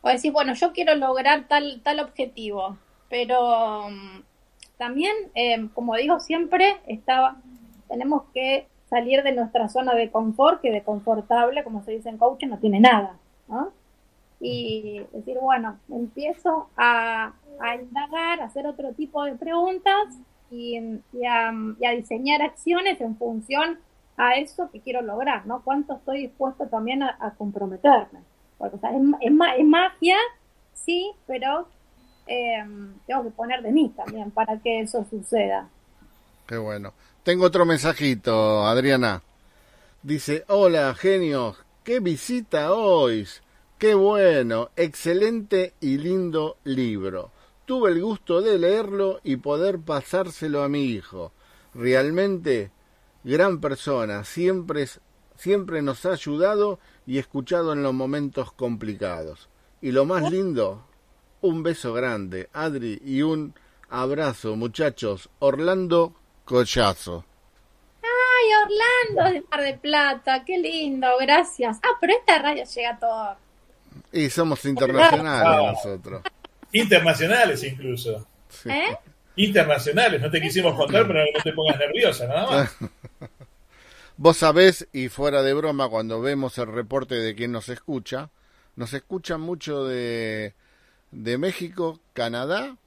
[0.01, 2.78] o decir, bueno, yo quiero lograr tal, tal objetivo.
[3.09, 4.21] Pero mm,
[4.78, 7.38] también, eh, como digo siempre, estaba
[7.94, 12.18] tenemos que salir de nuestra zona de confort, que de confortable, como se dice en
[12.18, 13.18] coaching, no tiene nada,
[13.48, 13.70] ¿no?
[14.39, 17.34] Y decir, bueno, empiezo a,
[17.80, 20.18] indagar, a hacer otro tipo de preguntas
[20.50, 20.76] y,
[21.28, 21.52] a,
[21.96, 23.78] diseñar acciones en función
[24.18, 25.62] a eso que quiero lograr, ¿no?
[25.64, 28.22] ¿Cuánto estoy dispuesto también a, comprometerme?
[28.58, 28.78] Porque,
[29.22, 29.32] es,
[29.66, 30.18] magia,
[30.74, 31.68] sí, pero
[32.26, 32.66] eh,
[33.06, 35.70] tengo que poner de mí también para que eso suceda.
[36.46, 36.94] Qué bueno.
[37.24, 39.24] Tengo otro mensajito, Adriana.
[40.02, 43.26] Dice, hola, genios, qué visita hoy.
[43.78, 47.32] Qué bueno, excelente y lindo libro.
[47.66, 51.32] Tuve el gusto de leerlo y poder pasárselo a mi hijo.
[51.74, 52.72] Realmente,
[53.24, 54.88] gran persona, siempre,
[55.38, 59.48] siempre nos ha ayudado y escuchado en los momentos complicados.
[59.82, 60.86] Y lo más lindo,
[61.41, 63.54] un beso grande, Adri, y un
[63.89, 65.30] abrazo, muchachos.
[65.39, 66.16] Orlando
[66.46, 67.26] Collazo.
[68.02, 71.80] Ay, Orlando de Mar de Plata, qué lindo, gracias.
[71.84, 73.38] Ah, pero esta radio llega a todo.
[74.12, 76.24] Y somos internacionales nosotros.
[76.72, 78.28] Internacionales incluso.
[78.66, 78.98] ¿Eh?
[79.36, 82.76] Internacionales, no te quisimos contar, pero no te pongas nerviosa, nada más.
[84.18, 88.30] Vos sabés, y fuera de broma, cuando vemos el reporte de quien nos escucha,
[88.76, 90.54] nos escuchan mucho de,
[91.12, 92.78] de México, Canadá,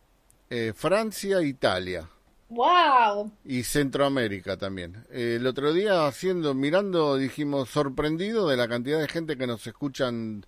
[0.50, 2.08] eh, Francia, Italia.
[2.48, 3.32] Wow.
[3.44, 5.04] Y Centroamérica también.
[5.10, 10.46] el otro día haciendo, mirando, dijimos sorprendido de la cantidad de gente que nos escuchan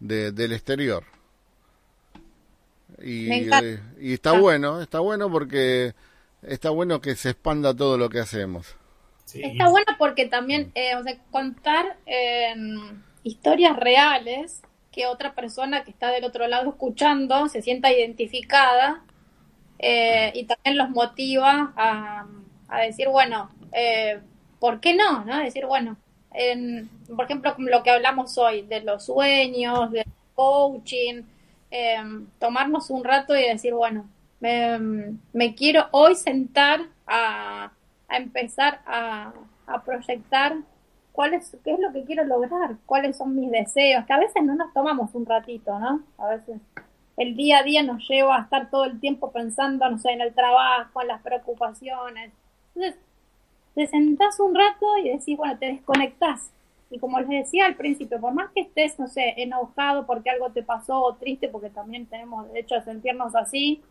[0.00, 1.04] del exterior.
[3.02, 5.94] Y, eh, y está bueno, está bueno porque
[6.42, 8.76] está bueno que se expanda todo lo que hacemos.
[9.32, 11.98] Está bueno porque también, eh, o sea, contar
[13.22, 19.02] historias reales que otra persona que está del otro lado escuchando se sienta identificada
[19.86, 22.26] eh, y también los motiva a,
[22.86, 24.18] decir, bueno, eh,
[24.58, 25.26] ¿por qué no?
[25.26, 25.38] ¿no?
[25.40, 25.98] Decir, bueno,
[26.32, 31.24] en, por ejemplo, lo que hablamos hoy, de los sueños, del coaching,
[31.70, 32.02] eh,
[32.38, 34.08] tomarnos un rato y decir, bueno,
[34.40, 37.70] me, quiero hoy sentar a,
[38.08, 39.34] a empezar a,
[39.66, 40.56] a proyectar
[41.12, 44.42] cuál es, qué es lo que quiero lograr, cuáles son mis deseos, que a veces
[44.42, 46.02] no nos tomamos un ratito, ¿no?
[46.16, 46.58] A veces
[47.16, 50.20] el día a día nos lleva a estar todo el tiempo pensando, no sé, en
[50.20, 52.32] el trabajo, en las preocupaciones.
[52.74, 53.00] Entonces,
[53.74, 56.50] te sentás un rato y decís, bueno, te desconectás.
[56.90, 60.50] Y como les decía al principio, por más que estés, no sé, enojado porque algo
[60.50, 63.82] te pasó o triste, porque también tenemos derecho a sentirnos así,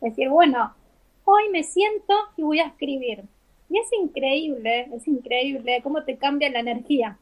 [0.00, 0.74] decir, bueno,
[1.24, 3.24] hoy me siento y voy a escribir.
[3.68, 7.18] Y es increíble, es increíble cómo te cambia la energía.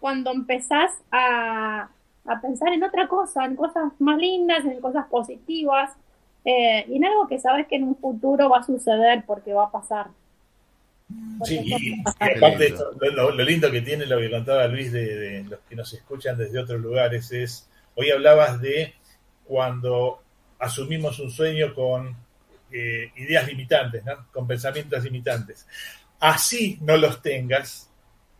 [0.00, 1.90] Cuando empezás a,
[2.30, 5.92] a pensar en otra cosa, en cosas más lindas, en cosas positivas,
[6.44, 9.64] eh, y en algo que sabes que en un futuro va a suceder porque va
[9.64, 10.06] a pasar.
[11.44, 12.72] sí, y, aparte
[13.12, 16.80] lo, lindo que tiene lo que contaba Luis de, los que nos escuchan desde otros
[16.80, 18.94] lugares es, hoy hablabas de
[19.44, 20.22] cuando
[20.60, 22.14] asumimos un sueño con
[22.70, 24.28] eh, ideas limitantes, ¿no?
[24.32, 25.66] con pensamientos limitantes.
[26.20, 27.90] así no los tengas,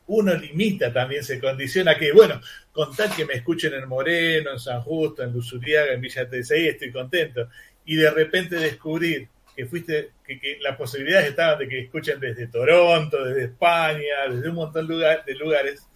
[0.07, 2.41] uno limita también, se condiciona que, bueno,
[2.73, 6.69] con tal que me escuchen en Moreno, en San Justo, en Luzuriaga, en Villa Tesey,
[6.69, 7.49] estoy contento.
[7.85, 13.25] Y de repente descubrir que fuiste, que, las posibilidades estaban de que escuchen desde Toronto,
[13.25, 15.87] desde España, desde un montón de lugares,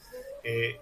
[0.43, 0.77] eh,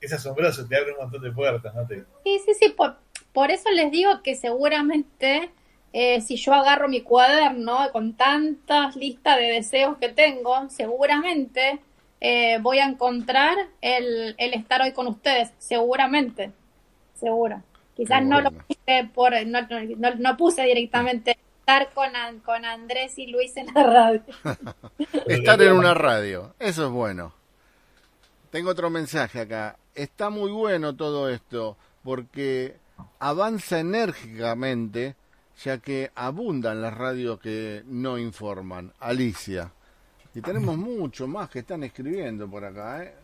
[0.00, 1.86] es asombroso, te abre un montón de puertas, ¿no?
[1.86, 2.04] Te...
[2.24, 2.96] Sí, sí, sí, por,
[3.32, 5.50] por eso les digo que seguramente
[5.92, 11.78] eh, si yo agarro mi cuaderno con tantas listas de deseos que tengo, seguramente
[12.20, 16.52] eh, voy a encontrar el, el, estar hoy con ustedes, seguramente,
[17.14, 17.62] seguro.
[17.94, 22.10] Quizás no lo puse por, no, no, no, puse directamente estar con,
[22.44, 24.22] con Andrés y Luis en la radio.
[25.26, 27.32] estar en una radio, eso es bueno.
[28.50, 29.76] Tengo otro mensaje acá.
[29.94, 32.76] Está muy bueno todo esto porque
[33.18, 35.16] avanza enérgicamente
[35.64, 38.92] ya que abundan las radios que no informan.
[39.00, 39.72] Alicia.
[40.36, 43.02] Y tenemos mucho más que están escribiendo por acá.
[43.02, 43.14] ¿eh?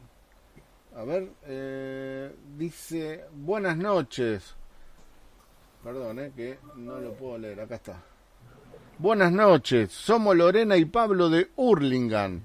[0.96, 4.54] A ver, eh, dice, buenas noches.
[5.84, 8.02] Perdón, eh, que no lo puedo leer, acá está.
[8.96, 12.40] Buenas noches, somos Lorena y Pablo de Hurlingham,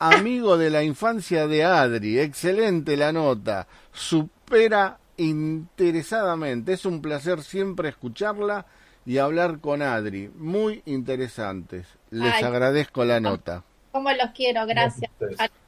[0.00, 2.18] amigo de la infancia de Adri.
[2.18, 6.72] Excelente la nota, supera interesadamente.
[6.72, 8.66] Es un placer siempre escucharla
[9.06, 10.28] y hablar con Adri.
[10.34, 11.86] Muy interesantes.
[12.10, 13.62] Les agradezco la nota.
[13.98, 15.10] Como los quiero, gracias.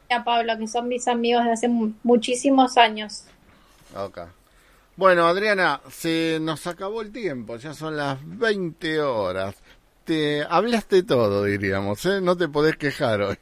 [0.08, 3.24] A Pablo, que son mis amigos de hace muchísimos años.
[3.96, 4.20] Ok.
[4.94, 9.56] Bueno, Adriana, se nos acabó el tiempo, ya son las 20 horas.
[10.04, 12.20] Te hablaste todo, diríamos, ¿eh?
[12.20, 13.36] No te podés quejar hoy.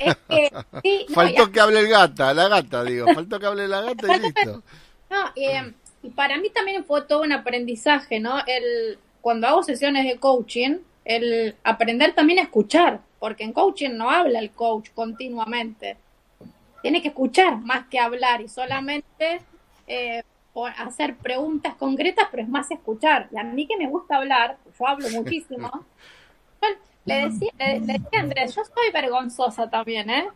[1.14, 4.64] faltó que hable el gata, la gata, digo, faltó que hable la gata y listo.
[5.08, 5.72] No, eh,
[6.02, 8.40] y para mí también fue todo un aprendizaje, ¿no?
[8.44, 14.10] El, cuando hago sesiones de coaching, el aprender también a escuchar, porque en coaching no
[14.10, 15.96] habla el coach continuamente.
[16.82, 19.40] Tiene que escuchar más que hablar y solamente
[19.86, 20.22] eh,
[20.78, 23.28] hacer preguntas concretas, pero es más escuchar.
[23.32, 25.70] Y a mí que me gusta hablar, yo hablo muchísimo.
[27.04, 30.28] le, decía, le, decía a Andrés, yo soy vergonzosa también, ¿eh?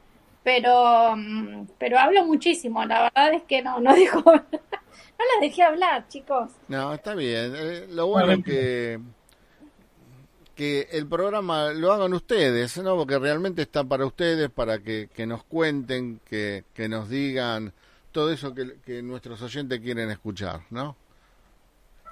[0.42, 2.84] Pero, mm, pero hablo muchísimo.
[2.84, 6.52] La verdad es que no, no dijo, no las dejé hablar, chicos.
[6.68, 7.54] No, está bien.
[7.56, 9.00] Eh, lo bueno es que
[10.60, 12.94] que el programa lo hagan ustedes, ¿no?
[12.94, 17.72] Porque realmente está para ustedes, para que, nos cuenten, que, que, nos digan
[18.12, 20.96] todo eso que, que, nuestros oyentes quieren escuchar, ¿no?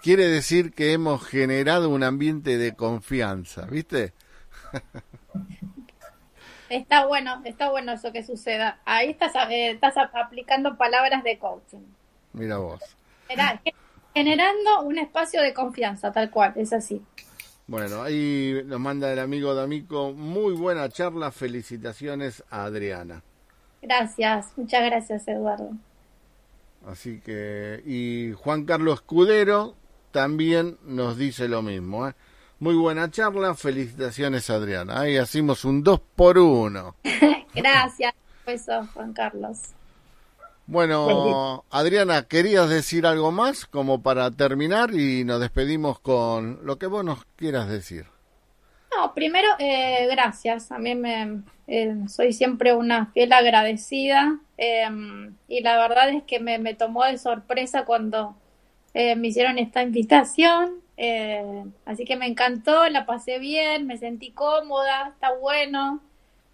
[0.00, 4.14] Quiere decir que hemos generado un ambiente de confianza, ¿viste?
[6.70, 8.78] Está bueno, está bueno eso que suceda.
[8.84, 11.84] Ahí estás, eh, estás aplicando palabras de coaching.
[12.34, 12.80] Mira vos.
[14.14, 17.02] Generando un espacio de confianza, tal cual, es así.
[17.68, 23.22] Bueno, ahí nos manda el amigo D'Amico, muy buena charla, felicitaciones a Adriana.
[23.82, 25.72] Gracias, muchas gracias Eduardo.
[26.86, 29.76] Así que, y Juan Carlos Escudero
[30.12, 32.08] también nos dice lo mismo.
[32.08, 32.14] ¿eh?
[32.58, 35.00] Muy buena charla, felicitaciones Adriana.
[35.00, 36.96] Ahí hacemos un dos por uno.
[37.54, 38.14] gracias,
[38.46, 39.74] eso Juan Carlos.
[40.68, 46.86] Bueno, Adriana, ¿querías decir algo más como para terminar y nos despedimos con lo que
[46.86, 48.04] vos nos quieras decir?
[48.94, 50.70] No, primero, eh, gracias.
[50.70, 56.38] A mí me eh, soy siempre una fiel agradecida em, y la verdad es que
[56.38, 58.36] me, me tomó de sorpresa cuando
[58.92, 60.82] eh, me hicieron esta invitación.
[61.86, 66.02] así que me encantó, la pasé bien, me sentí cómoda, está bueno.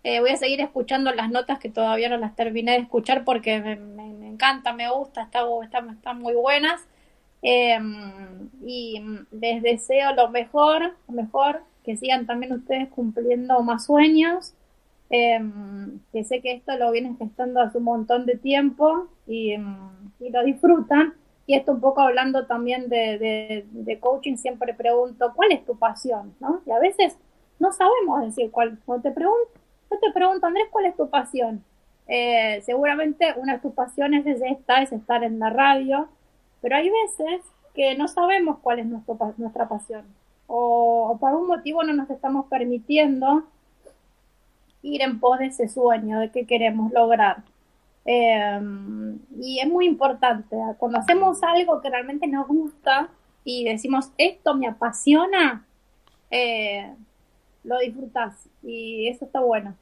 [0.04, 3.58] Eh, voy a seguir escuchando las notas que todavía no las terminé de escuchar porque
[3.60, 5.40] me, encanta, me gusta, está,
[5.92, 6.86] están muy buenas.
[7.42, 9.02] Em, y
[9.32, 14.54] les deseo lo mejor, lo mejor, que sigan también ustedes cumpliendo más sueños,
[15.10, 19.76] em, que sé que esto lo vienen gestando hace un montón de tiempo y, em,
[20.20, 21.14] lo disfrutan.
[21.46, 25.76] Y esto un poco hablando también de, de, de, coaching, siempre pregunto, ¿cuál es tu
[25.78, 26.34] pasión?
[26.40, 26.62] ¿no?
[26.66, 27.18] Y a veces
[27.58, 28.78] no sabemos decir cuál.
[28.86, 29.63] Cuando te pregunto,
[30.00, 31.64] te pregunto, Andrés, ¿cuál es tu pasión?
[32.06, 36.08] Eh, seguramente una de tus pasiones es esta, es estar en la radio,
[36.60, 37.42] pero hay veces
[37.74, 40.04] que no sabemos cuál es nuestro, nuestra pasión
[40.46, 43.44] o, por algún motivo no nos estamos permitiendo
[44.82, 47.42] ir en pos de ese sueño, de qué queremos lograr.
[48.04, 53.08] Em, y es muy importante, cuando hacemos algo que realmente nos gusta
[53.44, 55.64] y decimos, esto me apasiona,
[56.30, 56.94] eh,
[57.62, 59.74] lo disfrutas y eso está bueno.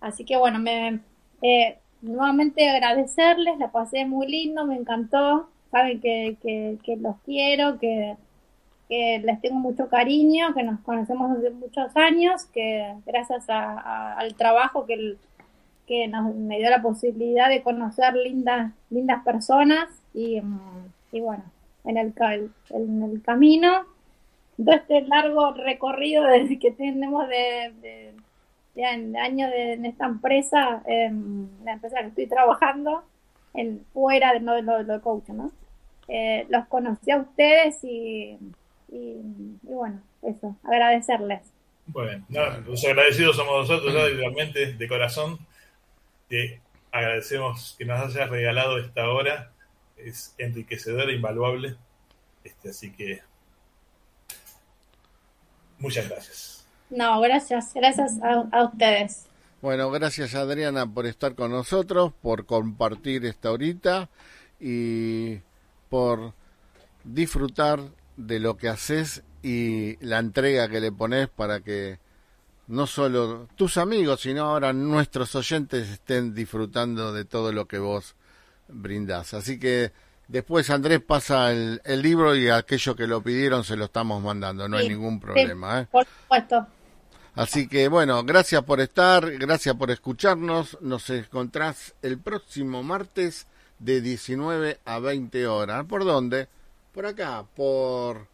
[0.00, 1.00] Así que bueno, me,
[1.42, 8.16] eh, nuevamente agradecerles, la pasé muy lindo, me encantó, saben que, que, los quiero, que,
[8.88, 14.86] que les tengo mucho cariño, que nos conocemos desde muchos años, que gracias al trabajo
[14.86, 15.16] que,
[15.86, 20.40] que nos, me dio la posibilidad de conocer lindas, lindas personas y,
[21.12, 21.44] y bueno,
[21.84, 22.14] en el,
[22.70, 23.84] en el camino
[24.56, 28.14] de este largo recorrido desde que tenemos de,
[28.74, 33.04] ya en años de, en esta empresa, en la empresa que estoy trabajando,
[33.54, 35.52] en, fuera de, no, de lo coach, ¿no?
[36.08, 38.38] Eh, los conocí a ustedes y,
[38.88, 39.16] y,
[39.62, 41.40] bueno, eso, agradecerles.
[41.86, 42.24] Bueno,
[42.66, 45.38] los agradecidos somos nosotros, realmente de corazón.
[46.28, 46.60] Te
[46.90, 49.50] agradecemos que nos hayas regalado esta hora,
[49.96, 51.76] es enriquecedora, invaluable.
[52.42, 53.20] Este, así que
[55.78, 56.63] muchas gracias.
[56.90, 59.26] No, gracias, gracias a, a ustedes.
[59.62, 64.10] Bueno, gracias Adriana por estar con nosotros, por compartir esta horita
[64.60, 65.38] y
[65.88, 66.34] por
[67.02, 67.80] disfrutar
[68.16, 71.98] de lo que haces y la entrega que le pones para que
[72.66, 78.16] no solo tus amigos, sino ahora nuestros oyentes estén disfrutando de todo lo que vos
[78.68, 79.34] brindás.
[79.34, 79.92] Así que
[80.28, 84.76] después Andrés pasa el, libro y aquello que lo pidieron se lo estamos mandando, no
[84.76, 85.80] hay ningún problema.
[85.80, 85.86] ¿eh?
[85.90, 86.66] Por supuesto.
[87.34, 90.78] Así que bueno, gracias por estar, gracias por escucharnos.
[90.80, 93.46] Nos encontrás el próximo martes
[93.80, 95.84] de 19 a 20 horas.
[95.86, 96.48] ¿Por dónde?
[96.92, 98.28] Por acá, por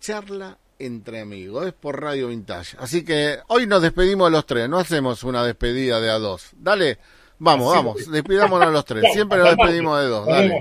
[0.00, 2.76] charla entre amigos, es por Radio Vintage.
[2.80, 6.50] Así que hoy nos despedimos los tres, no hacemos una despedida de a dos.
[6.56, 6.98] Dale,
[7.38, 9.12] vamos, vamos, despidámonos los tres.
[9.12, 10.26] Siempre nos despedimos de dos.
[10.26, 10.60] Dale.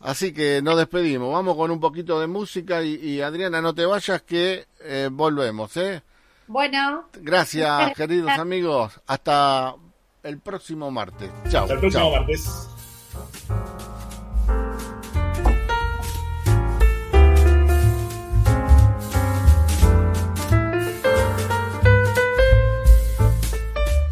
[0.00, 1.32] Así que nos despedimos.
[1.32, 6.02] Vamos con un poquito de música y, Adriana, no te vayas que eh, volvemos, ¿eh?
[6.48, 7.08] Bueno.
[7.14, 9.00] Gracias, queridos amigos.
[9.06, 9.74] Hasta
[10.24, 11.30] el próximo martes.
[11.48, 11.62] Chao.
[11.62, 12.68] Hasta el próximo martes.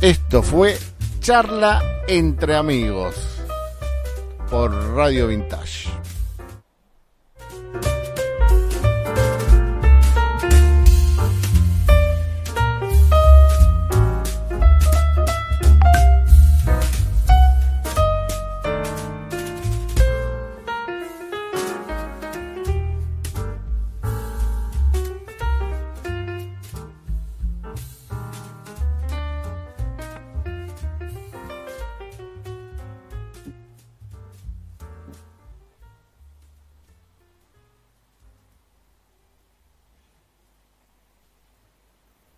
[0.01, 0.79] Esto fue
[1.21, 3.15] Charla entre amigos
[4.49, 6.00] por Radio Vintage.